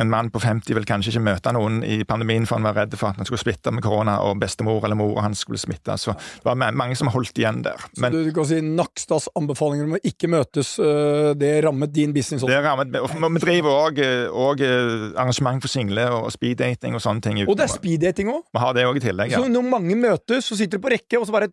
en 0.00 0.10
mann 0.10 0.30
på 0.32 0.40
50 0.40 0.74
vil 0.78 0.86
kanskje 0.88 1.12
ikke 1.12 1.24
møte 1.26 1.52
noen 1.54 1.82
i 1.84 2.00
pandemien 2.08 2.46
for 2.48 2.58
han 2.58 2.66
var 2.66 2.78
redd 2.78 2.96
for 2.96 3.10
at 3.10 3.20
han 3.20 3.28
skulle 3.28 3.42
smitte 3.42 3.72
med 3.74 3.84
korona, 3.84 4.16
og 4.24 4.40
bestemor 4.40 4.84
eller 4.86 4.98
mor 4.98 5.20
hans 5.24 5.44
skulle 5.44 5.60
smitte. 5.60 5.96
Så 6.00 6.14
det 6.16 6.46
var 6.46 6.56
mange 6.56 6.96
som 6.98 7.10
holdt 7.12 7.38
igjen 7.38 7.62
der. 7.66 7.84
Så 7.92 8.04
Men 8.04 8.14
du, 8.14 8.22
du 8.24 8.32
kan 8.36 8.48
si 8.48 8.60
Nakstads 8.64 9.28
anbefalinger 9.36 9.88
om 9.90 9.96
å 9.98 10.02
ikke 10.04 10.30
møtes, 10.32 10.74
øh, 10.80 11.34
det 11.38 11.52
rammet 11.66 11.92
din 11.94 12.14
business 12.16 12.42
også. 12.42 12.52
det 12.52 12.62
rammet 12.64 12.96
og 13.04 13.12
Vi 13.34 13.44
driver 13.44 13.92
òg 14.32 14.64
arrangement 14.64 15.60
for 15.62 15.70
single 15.70 16.08
og 16.16 16.32
speeddating 16.32 16.96
og 16.96 17.04
sånne 17.04 17.24
ting. 17.24 17.42
Og 17.44 17.56
det 17.58 17.68
er 17.68 17.74
speeddating 17.74 18.32
òg. 18.32 18.42
Vi 18.54 18.62
har 18.62 18.76
det 18.76 18.86
òg 18.88 19.02
i 19.02 19.04
tillegg. 19.04 19.34
ja. 19.34 19.42
Så 19.42 19.52
når 19.52 19.68
mange 19.68 19.98
møtes, 19.98 20.48
så 20.48 20.56
sitter 20.58 20.78
de 20.78 20.84
på 20.86 20.94
rekke, 20.94 21.20
og 21.20 21.28
så 21.28 21.34
bare 21.34 21.50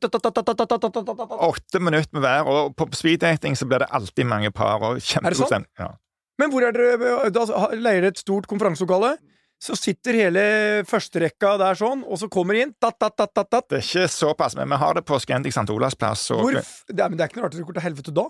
Åtte 1.41 1.79
minutter 1.79 2.13
med 2.15 2.21
hver, 2.23 2.47
og 2.47 2.75
på 2.77 2.87
speeddating 2.95 3.40
så 3.57 3.67
blir 3.67 3.83
det 3.83 3.89
alltid 3.91 4.25
mange 4.29 4.51
par. 4.51 4.81
og 4.81 4.99
det 4.99 5.03
kjempegod 5.07 5.49
stemning. 5.49 5.69
Ja. 5.79 5.91
Men 6.41 6.49
hvor 6.53 6.65
er 6.65 6.73
dere 6.73 7.29
Da 7.33 7.45
leier 7.73 8.01
dere 8.01 8.13
et 8.15 8.21
stort 8.21 8.47
konferanselokale. 8.49 9.17
Så 9.61 9.75
sitter 9.77 10.17
hele 10.17 10.43
førsterekka 10.89 11.51
der 11.61 11.77
sånn, 11.77 11.99
og 12.01 12.17
så 12.17 12.25
kommer 12.33 12.57
de 12.57 12.63
inn 12.65 12.71
dat, 12.81 12.95
dat, 12.97 13.13
dat, 13.13 13.29
dat, 13.37 13.49
dat. 13.53 13.67
Det 13.69 13.77
er 13.77 13.83
ikke 13.85 14.07
såpass, 14.09 14.55
men 14.57 14.71
vi 14.73 14.79
har 14.81 14.97
det 14.97 15.03
på 15.05 15.19
Scandic 15.21 15.53
St. 15.53 15.69
Olavs 15.69 15.93
plass. 15.93 16.23
Og 16.33 16.47
Hvor, 16.47 16.57
det, 16.57 16.97
er, 16.97 17.11
men 17.11 17.19
det 17.19 17.27
er 17.27 17.29
ikke 17.29 17.37
noe 17.37 17.45
rart 17.45 17.57
det 17.59 17.65
går 17.67 17.77
til 17.77 17.85
helvete 17.85 18.13
da. 18.17 18.25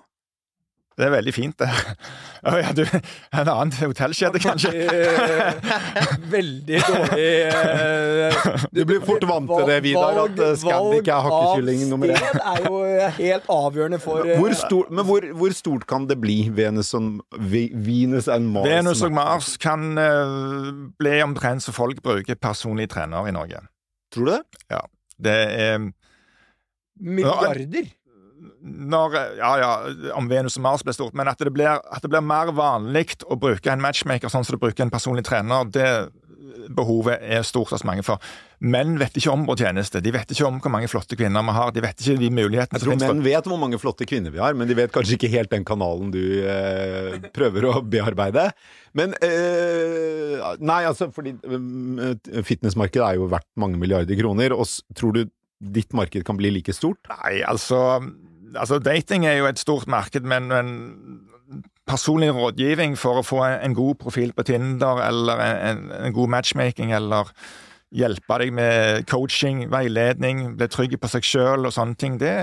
Det 1.00 1.06
er 1.08 1.12
veldig 1.14 1.32
fint, 1.34 1.56
det. 1.62 1.70
Å 2.52 2.56
ja, 2.60 2.72
du, 2.76 2.82
en 2.84 3.50
annen 3.52 3.72
hotellkjede, 3.80 4.42
kanskje? 4.44 4.72
Eh, 4.76 6.16
Veldig 6.32 6.82
dårlig 6.88 7.28
eh, 7.54 8.40
Du 8.76 8.82
blir 8.90 9.00
fort 9.06 9.24
vant 9.30 9.50
til 9.52 9.70
det, 9.70 9.78
Vidar, 9.86 10.20
at, 10.26 10.42
eh, 10.42 10.56
Scandic 10.60 11.08
er 11.08 11.24
hakkekylling 11.28 11.86
nummer 11.92 12.12
én. 12.12 12.42
Er 12.42 12.66
jo 12.66 12.82
helt 13.22 13.48
avgjørende 13.56 14.02
for 14.04 14.26
eh, 14.26 14.36
hvor, 14.42 14.56
stor, 14.58 14.92
men 14.92 15.08
hvor, 15.08 15.30
hvor 15.38 15.56
stort 15.56 15.88
kan 15.90 16.10
det 16.10 16.20
bli? 16.22 16.42
Venus, 16.58 16.92
og, 16.98 17.24
Venus 17.40 18.28
and 18.32 18.52
Mars? 18.52 18.68
Venus 18.68 19.06
og 19.08 19.16
Mars 19.16 19.54
kan 19.62 19.96
eh, 20.02 20.36
bli 21.00 21.16
omtrent 21.24 21.64
så 21.64 21.76
folk 21.76 22.04
bruker 22.04 22.36
personlig 22.42 22.90
trener 22.92 23.32
i 23.32 23.36
Norge. 23.36 23.64
Tror 24.12 24.28
du 24.28 24.34
det? 24.36 24.44
Det 25.22 25.40
er 25.62 25.90
milliarder. 27.00 27.90
Når, 28.62 29.18
Ja, 29.38 29.52
ja, 29.62 29.72
om 30.18 30.30
Venus 30.30 30.58
og 30.58 30.66
Mars 30.66 30.84
blir 30.86 30.96
stort, 30.98 31.14
men 31.18 31.30
at 31.30 31.42
det 31.42 31.54
blir, 31.54 31.78
at 31.78 32.02
det 32.02 32.10
blir 32.10 32.24
mer 32.26 32.54
vanlig 32.56 33.20
å 33.26 33.38
bruke 33.40 33.72
en 33.72 33.84
matchmaker 33.84 34.32
sånn 34.32 34.46
som 34.48 34.58
du 34.58 34.62
bruker 34.62 34.86
en 34.86 34.94
personlig 34.94 35.26
trener, 35.28 35.70
det 35.70 35.92
behovet 36.76 37.22
er 37.22 37.44
stort 37.48 37.74
hos 37.74 37.84
mange. 37.88 38.04
For 38.06 38.22
menn 38.62 38.98
vet 39.02 39.16
ikke 39.18 39.34
om 39.34 39.46
vår 39.48 39.64
tjeneste. 39.66 40.02
De 40.04 40.14
vet 40.14 40.34
ikke 40.34 40.48
om 40.48 40.60
hvor 40.62 40.74
mange 40.74 40.90
flotte 40.92 41.18
kvinner 41.20 41.46
vi 41.48 41.56
har. 41.58 41.74
De 41.76 41.84
vet 41.84 42.04
ikke 42.04 42.18
de 42.22 42.32
mulighetene 42.34 42.80
Jeg 42.80 42.86
tror 42.86 43.00
menn 43.02 43.24
vet 43.26 43.50
hvor 43.50 43.62
mange 43.62 43.80
flotte 43.82 44.08
kvinner 44.10 44.34
vi 44.34 44.42
har, 44.44 44.58
men 44.58 44.70
de 44.70 44.78
vet 44.78 44.94
kanskje 44.94 45.18
ikke 45.18 45.32
helt 45.34 45.54
den 45.54 45.68
kanalen 45.68 46.14
du 46.14 46.22
eh, 46.46 47.18
prøver 47.36 47.70
å 47.70 47.76
bearbeide. 47.82 48.50
Men 48.98 49.16
eh, 49.24 50.40
Nei, 50.62 50.82
altså, 50.90 51.10
fordi 51.14 51.36
eh, 51.38 52.42
fitnessmarkedet 52.48 53.06
er 53.06 53.20
jo 53.20 53.30
verdt 53.32 53.50
mange 53.62 53.80
milliarder 53.82 54.18
kroner, 54.20 54.56
og 54.56 54.68
tror 54.98 55.16
du 55.18 55.24
ditt 55.62 55.94
marked 55.94 56.26
kan 56.26 56.40
bli 56.40 56.50
like 56.56 56.74
stort? 56.74 57.06
Nei, 57.12 57.42
altså, 57.46 58.02
altså 58.56 58.80
Dating 58.84 59.26
er 59.26 59.40
jo 59.40 59.50
et 59.50 59.60
stort 59.60 59.88
marked, 59.92 60.26
men, 60.28 60.48
men 60.52 60.72
personlig 61.90 62.32
rådgivning 62.36 62.96
for 63.00 63.20
å 63.20 63.26
få 63.26 63.42
en, 63.48 63.76
god 63.76 64.00
profil 64.02 64.32
på 64.36 64.46
Tinder, 64.48 65.02
eller 65.08 65.44
en, 65.44 65.84
en, 65.98 66.16
god 66.16 66.32
matchmaking, 66.38 66.94
eller 66.96 67.32
hjelpe 67.92 68.38
deg 68.40 68.54
med 68.56 69.08
coaching, 69.12 69.66
veiledning, 69.72 70.54
bli 70.60 70.68
trygg 70.72 70.96
på 71.02 71.10
seg 71.12 71.26
sjøl 71.28 71.68
og 71.68 71.74
sånne 71.76 71.98
ting, 72.00 72.16
det, 72.22 72.36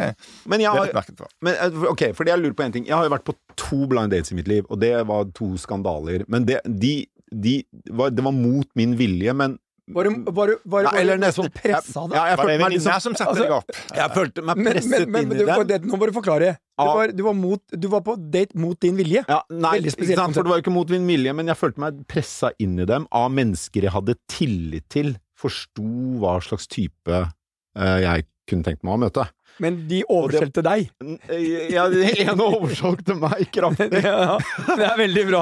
Men 0.44 0.60
det 0.60 0.66
jeg 0.66 0.74
er 0.74 0.90
har, 0.92 1.06
et 1.06 1.22
for. 1.22 1.30
men, 1.40 1.56
eh, 1.56 1.78
ok, 1.88 2.10
for 2.16 2.28
jeg 2.28 2.42
lurer 2.42 2.58
på 2.58 2.66
en 2.66 2.74
ting. 2.74 2.88
Jeg 2.88 2.96
har 2.98 3.08
jo 3.08 3.14
vært 3.14 3.24
på 3.28 3.36
to 3.56 3.86
blind 3.88 4.12
dates 4.12 4.34
i 4.34 4.36
mitt 4.36 4.50
liv, 4.50 4.66
og 4.68 4.82
det 4.82 4.92
var 5.08 5.30
to 5.38 5.54
skandaler. 5.60 6.26
Men 6.28 6.44
det, 6.48 6.60
de, 6.68 6.92
de 7.32 7.62
var, 7.88 8.12
det 8.12 8.26
var 8.26 8.36
mot 8.36 8.68
min 8.76 8.92
vilje, 9.00 9.32
men 9.40 9.56
Var 9.94 10.04
du, 10.04 10.32
var 10.36 10.50
du, 10.50 10.54
var 10.64 10.84
du, 10.84 10.88
Ja, 10.88 11.00
eller 11.00 11.20
nesten. 11.20 11.46
som 11.46 11.52
pressa 11.54 12.02
deg? 12.04 12.16
Ja, 12.16 12.24
jeg 12.28 12.38
Var 12.38 12.44
det 12.44 12.54
følte 12.54 12.64
meg 12.64 12.74
liksom 12.74 13.04
som 13.04 13.14
satte 13.16 13.30
altså, 13.32 13.44
deg 13.44 13.54
opp? 13.56 13.78
Jeg 13.98 14.14
følte 14.16 14.44
meg 14.44 14.60
presset 14.66 14.90
men, 14.92 15.12
men 15.14 15.22
inn 15.24 15.32
i 15.32 15.46
det. 15.48 15.56
det, 15.70 15.78
nå 15.88 16.00
må 16.00 16.08
du 16.10 16.14
forklare. 16.16 16.50
Du 16.78 16.84
var, 16.84 17.14
du, 17.14 17.22
var 17.26 17.36
mot, 17.38 17.62
du 17.72 17.88
var 17.90 18.04
på 18.06 18.16
date 18.20 18.58
mot 18.60 18.78
din 18.84 18.98
vilje. 18.98 19.24
Ja, 19.26 19.40
nei, 19.50 19.78
ikke 19.80 19.94
spesielt 19.96 20.20
sant, 20.20 20.36
for 20.36 20.46
det 20.46 20.52
var 20.52 20.60
jo 20.60 20.66
ikke 20.66 20.74
mot 20.76 20.92
min 20.94 21.08
vilje, 21.08 21.34
men 21.40 21.50
jeg 21.50 21.58
følte 21.58 21.82
meg 21.82 22.02
pressa 22.10 22.52
inn 22.62 22.76
i 22.78 22.86
dem 22.88 23.08
av 23.16 23.32
mennesker 23.34 23.88
jeg 23.88 23.94
hadde 23.96 24.18
tillit 24.30 24.86
til, 24.92 25.16
forsto 25.38 25.88
hva 26.20 26.36
slags 26.44 26.68
type 26.70 27.22
uh, 27.24 27.98
jeg 28.02 28.28
kunne 28.48 28.66
tenkt 28.66 28.84
meg 28.86 28.96
å 28.98 29.02
møte. 29.06 29.26
Men 29.60 29.80
de 29.90 30.02
overskjelte 30.06 30.62
deg. 30.62 30.90
Eh, 31.28 31.72
Ja, 31.74 31.88
den 31.90 32.12
ene 32.24 32.44
oversolgte 32.46 33.16
meg 33.18 33.48
kraftig. 33.54 33.88
Ja, 34.08 34.36
det 34.76 34.84
er 34.86 34.96
veldig 35.00 35.24
bra. 35.30 35.40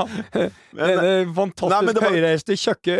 Denne 0.76 1.10
fantastisk 1.36 2.00
var- 2.00 2.14
høyreiste, 2.14 2.56
kjekke, 2.60 2.96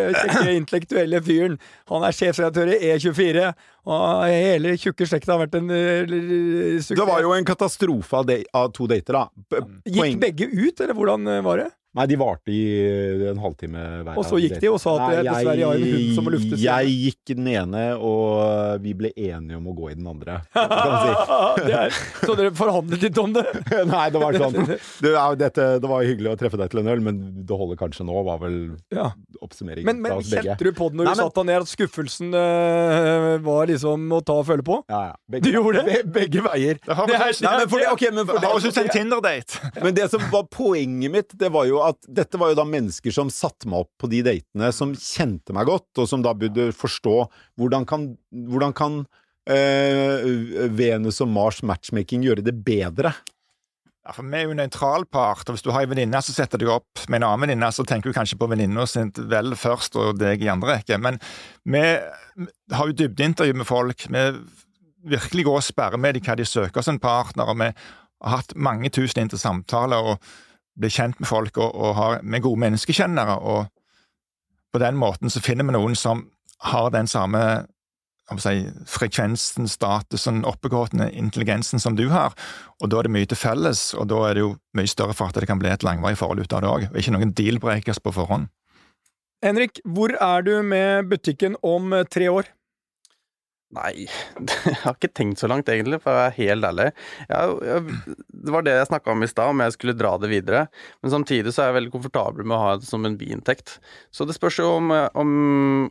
intellektuelle 0.57 1.20
fyren. 1.24 1.57
Han 1.90 2.05
er 2.09 2.14
sjefredaktør 2.16 2.72
i 2.74 2.92
E24, 2.94 3.46
og 3.87 4.24
hele 4.26 4.74
tjukke 4.81 5.07
slekta 5.09 5.35
har 5.37 5.44
vært 5.44 5.57
en 5.61 5.70
uh, 5.70 6.14
suksess. 6.83 6.92
Det 6.98 7.07
var 7.09 7.22
jo 7.24 7.33
en 7.37 7.46
katastrofe 7.46 8.18
av, 8.20 8.26
de, 8.29 8.40
av 8.57 8.70
to 8.76 8.88
dater, 8.90 9.20
da. 9.20 9.26
P- 9.52 9.62
Gikk 9.87 10.00
poeng- 10.02 10.22
begge 10.24 10.48
ut, 10.52 10.81
eller 10.85 10.96
hvordan 10.98 11.29
eh, 11.37 11.42
var 11.46 11.62
det? 11.64 11.68
Nei, 11.96 12.06
de 12.11 12.16
varte 12.20 12.52
i 12.52 12.61
eh, 12.85 13.24
en 13.30 13.40
halvtime 13.40 13.82
hver. 14.04 14.18
Og 14.20 14.26
så 14.28 14.38
gikk 14.42 14.59
de 14.62 14.68
og 14.72 14.80
sa 14.82 14.96
at 14.98 15.04
det 15.06 15.16
jeg, 15.16 15.26
dessverre 15.30 15.56
jeg 15.56 15.66
har 15.66 15.80
en 15.80 15.94
hund 15.96 16.14
som 16.18 16.26
må 16.28 16.32
luftes 16.35 16.61
Jeg 16.62 16.92
gikk 16.92 17.32
den 17.37 17.48
ene, 17.52 17.85
og 17.96 18.82
vi 18.85 18.92
ble 18.98 19.11
enige 19.16 19.56
om 19.59 19.70
å 19.70 19.74
gå 19.76 19.90
i 19.92 19.96
den 19.98 20.06
andre. 20.11 20.38
kan 20.56 20.96
si. 21.02 21.72
er, 21.72 21.96
så 22.22 22.37
dere 22.38 22.52
forhandlet 22.56 23.06
litt 23.09 23.20
om 23.22 23.32
det? 23.37 23.44
Nei, 23.94 24.04
det 24.12 24.22
var 24.22 24.37
sånn 24.40 24.59
det, 25.04 25.12
ja, 25.14 25.24
dette, 25.38 25.68
det 25.82 25.90
var 25.90 26.04
hyggelig 26.06 26.35
å 26.35 26.38
treffe 26.40 26.61
deg 26.61 26.72
til 26.72 26.82
en 26.82 26.92
øl, 26.92 27.02
men 27.09 27.22
det 27.48 27.59
holder 27.61 27.80
kanskje 27.80 28.06
nå, 28.09 28.16
var 28.26 28.40
vel 28.44 28.59
Ja. 28.94 29.11
oppsummeringen 29.40 29.88
Men, 29.88 30.02
men 30.04 30.12
fra 30.14 30.20
oss 30.22 30.30
begge. 30.32 30.44
kjente 30.52 30.68
du 30.68 30.72
på 30.76 30.90
det 30.92 31.00
når 31.00 31.09
Nei, 31.11 31.14
du 31.16 31.20
men- 31.22 31.30
satt 31.30 31.40
deg 31.40 31.48
ned, 31.50 31.66
at 31.66 31.72
skuffelsen 31.72 32.37
øh, 32.37 33.30
var 33.46 33.70
liksom 33.72 34.06
å 34.16 34.20
ta 34.26 34.37
og 34.42 34.46
føle 34.48 34.66
på? 34.66 34.78
Ja, 34.92 35.00
ja. 35.11 35.16
Begge, 35.30 35.46
Du 35.48 35.56
gjorde 35.59 35.82
det? 35.87 35.96
Be, 36.06 36.12
begge 36.20 36.44
veier. 36.46 36.80
Det 36.85 36.96
har, 36.98 37.11
Nei, 37.11 37.54
men 37.62 37.70
for 37.70 37.82
det, 37.82 38.12
men 38.16 38.26
for 38.28 38.40
det 38.42 38.50
høres 38.50 38.68
ut 38.68 38.80
en 38.82 38.92
Tinder-date. 38.92 39.61
men 39.82 39.96
det 39.96 40.09
som 40.12 40.22
var 40.32 40.46
poenget 40.52 41.12
mitt, 41.12 41.35
det 41.38 41.50
var 41.54 41.66
jo 41.68 41.80
at 41.90 42.09
dette 42.18 42.40
var 42.40 42.53
jo 42.53 42.59
da 42.59 42.66
mennesker 42.68 43.14
som 43.14 43.31
satte 43.33 43.68
meg 43.70 43.85
opp 43.85 43.92
på 44.03 44.11
de 44.12 44.22
datene, 44.27 44.72
som 44.75 44.94
kjente 44.96 45.55
meg 45.57 45.68
godt, 45.68 45.90
og 46.03 46.11
som 46.11 46.25
da 46.25 46.35
burde 46.37 46.70
forstå 46.77 47.16
hvordan 47.61 47.87
kan, 47.88 48.11
hvordan 48.51 48.75
kan 48.77 49.01
øh, 49.51 50.68
Venus 50.77 51.22
og 51.25 51.33
Mars 51.33 51.62
matchmaking 51.66 52.27
gjøre 52.27 52.44
det 52.46 52.57
bedre? 52.66 53.14
Ja, 54.07 54.12
for 54.14 54.22
Vi 54.22 54.38
er 54.38 54.44
jo 54.46 54.55
en 54.55 54.61
nøytral 54.62 55.05
part, 55.11 55.49
og 55.49 55.57
hvis 55.57 55.64
du 55.66 55.72
har 55.75 55.83
en 55.83 55.90
venninne 55.90 56.20
så 56.22 56.31
setter 56.31 56.61
du 56.62 56.68
opp 56.70 57.09
med 57.09 57.18
en 57.18 57.27
annen 57.27 57.42
venninne, 57.42 57.70
så 57.75 57.83
tenker 57.83 58.12
du 58.12 58.14
kanskje 58.14 58.38
på 58.38 58.46
venninna 58.46 58.85
sitt 58.87 59.18
vel 59.18 59.57
først, 59.59 59.99
og 59.99 60.20
deg 60.20 60.44
i 60.44 60.51
andre 60.53 60.77
rekke. 60.77 60.99
Men 61.03 61.18
vi 61.66 61.83
har 62.70 62.87
jo 62.87 62.94
dybdeintervju 63.01 63.57
med 63.59 63.66
folk. 63.66 64.07
Vi 64.07 64.25
virkelig 65.11 65.46
går 65.49 65.59
og 65.59 65.66
sperrer 65.66 65.99
med 65.99 66.14
dem 66.14 66.27
hva 66.27 66.37
de 66.38 66.46
søker 66.46 66.87
en 66.87 67.03
partner, 67.03 67.51
og 67.51 67.59
vi 67.59 67.72
har 67.72 68.37
hatt 68.38 68.55
mange 68.55 68.92
tusen 68.94 69.25
inn 69.25 69.33
til 69.33 69.42
samtaler. 69.42 70.14
og 70.14 70.22
blir 70.76 70.92
kjent 70.92 71.20
med 71.20 71.28
folk 71.28 71.58
og, 71.58 71.72
og 71.74 71.94
har, 71.98 72.18
med 72.22 72.44
gode 72.44 72.60
menneskekjennere. 72.64 73.38
Og 73.40 73.66
på 74.72 74.82
den 74.82 74.98
måten 75.00 75.32
så 75.32 75.42
finner 75.44 75.66
vi 75.66 75.76
noen 75.76 75.96
som 75.98 76.26
har 76.66 76.90
den 76.94 77.08
samme 77.10 77.42
si, 78.42 78.66
frekvensen, 78.90 79.68
statusen, 79.70 80.42
oppegående 80.44 81.10
intelligensen 81.14 81.80
som 81.80 81.96
du 81.96 82.08
har, 82.10 82.34
og 82.82 82.90
da 82.90 82.98
er 82.98 83.06
det 83.06 83.14
mye 83.14 83.28
til 83.30 83.38
felles, 83.38 83.92
og 83.94 84.08
da 84.10 84.22
er 84.26 84.34
det 84.34 84.42
jo 84.42 84.56
mye 84.74 84.90
større 84.90 85.14
for 85.14 85.30
at 85.30 85.38
det 85.38 85.46
kan 85.46 85.60
bli 85.62 85.70
et 85.70 85.86
langvarig 85.86 86.18
forhold 86.18 86.42
ut 86.42 86.56
av 86.56 86.64
det 86.64 86.72
òg, 86.72 86.88
og 86.90 86.98
ikke 86.98 87.14
noen 87.14 87.34
deal-breakers 87.38 88.02
på 88.02 88.14
forhånd. 88.16 88.48
Henrik, 89.44 89.78
hvor 89.84 90.10
er 90.18 90.42
du 90.42 90.58
med 90.66 91.06
butikken 91.12 91.54
om 91.62 91.94
tre 92.10 92.26
år? 92.32 92.50
Nei, 93.76 94.06
jeg 94.66 94.78
har 94.82 94.94
ikke 94.96 95.12
tenkt 95.12 95.40
så 95.42 95.48
langt, 95.50 95.68
egentlig, 95.72 95.98
for 96.02 96.12
å 96.12 96.20
være 96.22 96.36
helt 96.38 96.66
ærlig. 96.68 96.86
Jeg, 97.28 97.56
jeg, 97.68 98.14
det 98.46 98.54
var 98.54 98.66
det 98.66 98.76
jeg 98.78 98.88
snakka 98.90 99.12
om 99.12 99.26
i 99.26 99.30
stad, 99.30 99.52
om 99.52 99.64
jeg 99.64 99.74
skulle 99.74 99.96
dra 99.98 100.14
det 100.22 100.30
videre. 100.32 100.62
Men 101.04 101.12
samtidig 101.12 101.52
så 101.54 101.64
er 101.64 101.70
jeg 101.70 101.78
veldig 101.80 101.94
komfortabel 101.94 102.46
med 102.46 102.56
å 102.56 102.62
ha 102.62 102.70
det 102.80 102.88
som 102.88 103.04
en 103.08 103.18
biinntekt. 103.20 103.76
Så 104.14 104.28
det 104.28 104.36
spørs 104.38 104.60
jo 104.62 104.70
om, 104.78 104.94
om, 104.94 105.34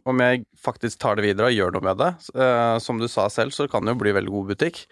om, 0.02 0.26
jeg 0.26 0.46
faktisk 0.66 1.02
tar 1.04 1.20
det 1.20 1.28
videre 1.28 1.52
og 1.52 1.58
gjør 1.58 1.78
noe 1.78 1.88
med 1.92 2.02
det. 2.02 2.12
Uh, 2.34 2.76
som 2.82 3.02
du 3.02 3.08
sa 3.12 3.28
selv, 3.34 3.54
så 3.56 3.70
kan 3.72 3.86
det 3.86 3.96
jo 3.96 4.02
bli 4.02 4.16
veldig 4.18 4.34
god 4.34 4.54
butikk. 4.56 4.86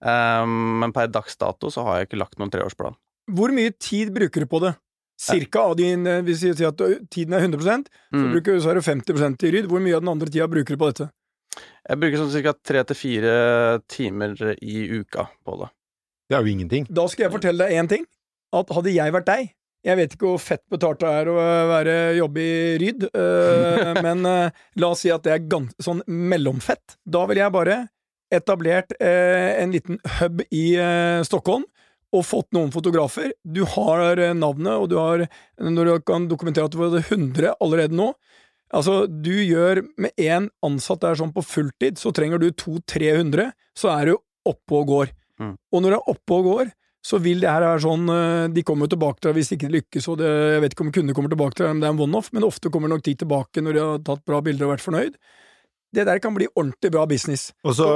Um, 0.00 0.80
men 0.80 0.94
per 0.96 1.10
dags 1.12 1.36
dato 1.38 1.70
så 1.70 1.84
har 1.86 2.00
jeg 2.00 2.10
ikke 2.10 2.22
lagt 2.22 2.40
noen 2.40 2.52
treårsplan. 2.52 2.96
Hvor 3.30 3.52
mye 3.54 3.72
tid 3.78 4.10
bruker 4.16 4.42
du 4.42 4.50
på 4.50 4.62
det? 4.64 4.74
Cirka 5.20 5.66
av 5.68 5.74
din 5.76 6.06
eh, 6.08 6.22
Hvis 6.24 6.40
vi 6.46 6.52
sier 6.56 6.70
at 6.70 6.80
tiden 7.12 7.34
er 7.36 7.42
100% 7.44 7.60
så, 7.60 8.16
mm. 8.16 8.28
bruker, 8.32 8.60
så 8.64 8.72
er 8.72 8.78
det 8.78 8.86
50% 8.86 9.44
i 9.44 9.50
Ryd. 9.52 9.66
Hvor 9.68 9.82
mye 9.84 9.98
av 9.98 10.04
den 10.04 10.12
andre 10.14 10.30
tida 10.32 10.48
bruker 10.48 10.76
du 10.76 10.80
på 10.80 10.88
dette? 10.88 11.10
Jeg 11.58 11.98
bruker 11.98 12.20
sånn 12.20 12.44
ca. 12.44 12.54
tre 12.62 12.82
til 12.86 12.98
fire 12.98 13.34
timer 13.90 14.34
i 14.62 14.84
uka 15.00 15.26
på 15.44 15.56
det. 15.62 15.70
Det 16.30 16.36
er 16.38 16.46
jo 16.46 16.52
ingenting. 16.52 16.86
Da 16.86 17.06
skal 17.10 17.26
jeg 17.26 17.34
fortelle 17.34 17.66
deg 17.66 17.80
én 17.80 17.90
ting. 17.90 18.04
At 18.54 18.70
hadde 18.74 18.92
jeg 18.92 19.14
vært 19.14 19.28
deg 19.28 19.50
Jeg 19.86 19.96
vet 19.98 20.14
ikke 20.14 20.26
hvor 20.26 20.40
fett 20.42 20.62
betalt 20.72 21.00
det 21.00 21.10
er 21.20 21.28
å 21.30 21.36
være 21.70 21.94
jobbe 22.18 22.42
i 22.42 22.54
Ryd, 22.82 23.06
øh, 23.08 23.92
men 24.04 24.26
øh, 24.28 24.58
la 24.82 24.90
oss 24.92 25.06
si 25.06 25.12
at 25.14 25.24
det 25.24 25.32
er 25.32 25.46
gans, 25.48 25.72
sånn 25.80 26.02
mellomfett. 26.04 26.98
Da 27.08 27.24
ville 27.30 27.40
jeg 27.40 27.54
bare 27.54 27.78
etablert 28.30 28.92
øh, 28.98 29.48
en 29.56 29.72
liten 29.72 30.02
hub 30.18 30.42
i 30.52 30.64
Stockholm 31.26 31.64
og 32.10 32.26
fått 32.26 32.50
noen 32.52 32.74
fotografer. 32.74 33.32
Du 33.40 33.62
har 33.72 34.12
navnet, 34.34 34.74
og 34.74 34.90
du 34.90 34.98
har 34.98 35.24
Når 35.62 35.86
du 35.86 35.92
kan 36.04 36.26
dokumentere 36.28 36.66
at 36.66 36.74
du 36.74 36.82
har 36.82 36.98
100 37.00 37.54
allerede 37.62 37.96
nå, 37.96 38.10
Altså, 38.76 39.04
du 39.10 39.32
gjør 39.42 39.82
med 39.98 40.14
én 40.20 40.46
ansatt 40.66 41.02
der 41.02 41.18
sånn 41.18 41.32
på 41.34 41.42
fulltid, 41.42 41.98
så 41.98 42.12
trenger 42.14 42.38
du 42.38 42.50
200-300, 42.52 43.50
så 43.76 43.90
er 43.96 44.12
du 44.12 44.14
oppe 44.46 44.78
og 44.78 44.86
går. 44.92 45.10
Mm. 45.42 45.56
Og 45.56 45.82
når 45.82 45.94
du 45.94 45.96
er 45.98 46.12
oppe 46.14 46.36
og 46.36 46.46
går, 46.46 46.70
så 47.00 47.18
vil 47.24 47.40
det 47.42 47.48
her 47.48 47.64
være 47.64 47.80
sånn 47.80 48.10
eh, 48.12 48.50
De 48.52 48.62
kommer 48.66 48.84
jo 48.84 48.92
tilbake 48.92 49.22
til 49.22 49.30
deg 49.30 49.38
hvis 49.38 49.54
ikke 49.54 49.70
det 49.70 49.78
lykkes, 49.78 50.08
og 50.12 50.18
det, 50.20 50.30
jeg 50.54 50.64
vet 50.64 50.74
ikke 50.74 50.84
om 50.84 50.90
kundene 50.92 51.16
kommer 51.16 51.32
tilbake 51.32 51.56
til 51.56 51.64
deg, 51.64 51.74
om 51.74 51.80
det 51.80 51.88
er 51.88 51.94
en 51.94 52.02
one-off, 52.04 52.28
men 52.36 52.46
ofte 52.46 52.72
kommer 52.72 52.92
nok 52.92 53.04
de 53.06 53.14
tilbake 53.22 53.64
når 53.64 53.76
de 53.76 53.84
har 53.86 54.02
tatt 54.04 54.26
bra 54.28 54.42
bilder 54.44 54.68
og 54.68 54.74
vært 54.74 54.84
fornøyd 54.84 55.16
det 55.92 56.04
der 56.06 56.18
kan 56.22 56.34
bli 56.34 56.46
ordentlig 56.54 56.92
bra 56.92 57.06
business. 57.06 57.50
Og 57.66 57.74
så 57.74 57.86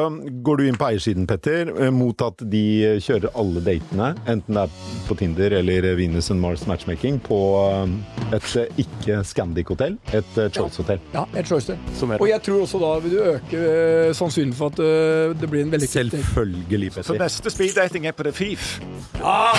går 0.43 0.59
du 0.59 0.65
inn 0.67 0.79
på 0.79 0.89
eiersiden, 0.89 1.29
Petter, 1.31 1.71
eh, 1.79 1.93
mot 1.95 2.19
at 2.27 2.43
de 2.51 2.99
kjører 3.03 3.31
alle 3.39 3.63
datene, 3.63 4.09
enten 4.27 4.59
det 4.59 4.65
er 4.67 5.05
på 5.07 5.17
Tinder 5.21 5.55
eller 5.61 5.87
Venus 5.99 6.31
and 6.35 6.43
Mars 6.43 6.67
Matchmaking, 6.67 7.21
på 7.23 7.39
eh, 7.63 8.35
et 8.35 8.49
eh, 8.59 8.83
ikke 8.83 9.21
Scandic-hotell, 9.31 9.99
et 10.11 10.41
Choice-hotell. 10.57 10.99
Ja, 11.15 11.23
et 11.39 11.47
Choice-hotell. 11.47 12.19
Og 12.19 12.27
jeg 12.29 12.43
tror 12.43 12.65
også 12.65 12.81
da 12.83 12.91
vil 13.05 13.15
du 13.15 13.21
øke 13.23 13.63
sannsynligheten 14.19 14.59
for 14.59 14.75
at 14.75 15.39
det 15.41 15.49
blir 15.51 15.63
en 15.65 15.73
veldig 15.73 15.89
Selvfølgelig, 15.95 16.91
Petter. 16.97 17.07
Så 17.07 17.19
neste 17.19 17.51
speeddating 17.53 18.09
er 18.11 18.17
på 18.17 18.27
det 18.27 18.35
fif? 18.35 18.81
Ja! 19.21 19.55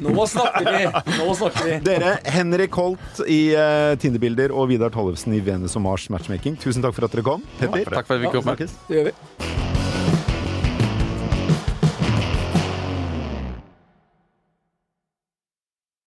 Nå 0.00 0.24
snakker 0.30 0.64
vi! 0.64 0.88
Nå 1.18 1.36
snakker 1.36 1.68
vi. 1.68 1.76
Dere, 1.84 2.16
Henrik 2.32 2.74
Holt 2.80 3.20
i 3.28 3.52
Tinder-bilder 4.00 4.54
og 4.56 4.70
Vidar 4.72 4.92
Tollefsen 4.94 5.36
i 5.36 5.42
Venus 5.44 5.76
og 5.76 5.84
Mars 5.84 6.08
Matchmaking, 6.12 6.56
tusen 6.62 6.84
takk 6.84 6.96
for 6.96 7.06
at 7.06 7.12
dere 7.12 7.26
kom. 7.26 7.44
Petter. 7.72 7.98
Takk 8.00 8.06
for 8.06 8.14
at 8.14 8.20
vi 8.20 8.26
fikk 8.26 8.38
komme. 8.40 8.56
Det 8.56 9.00
gjør 9.00 9.10
vi. 9.10 9.75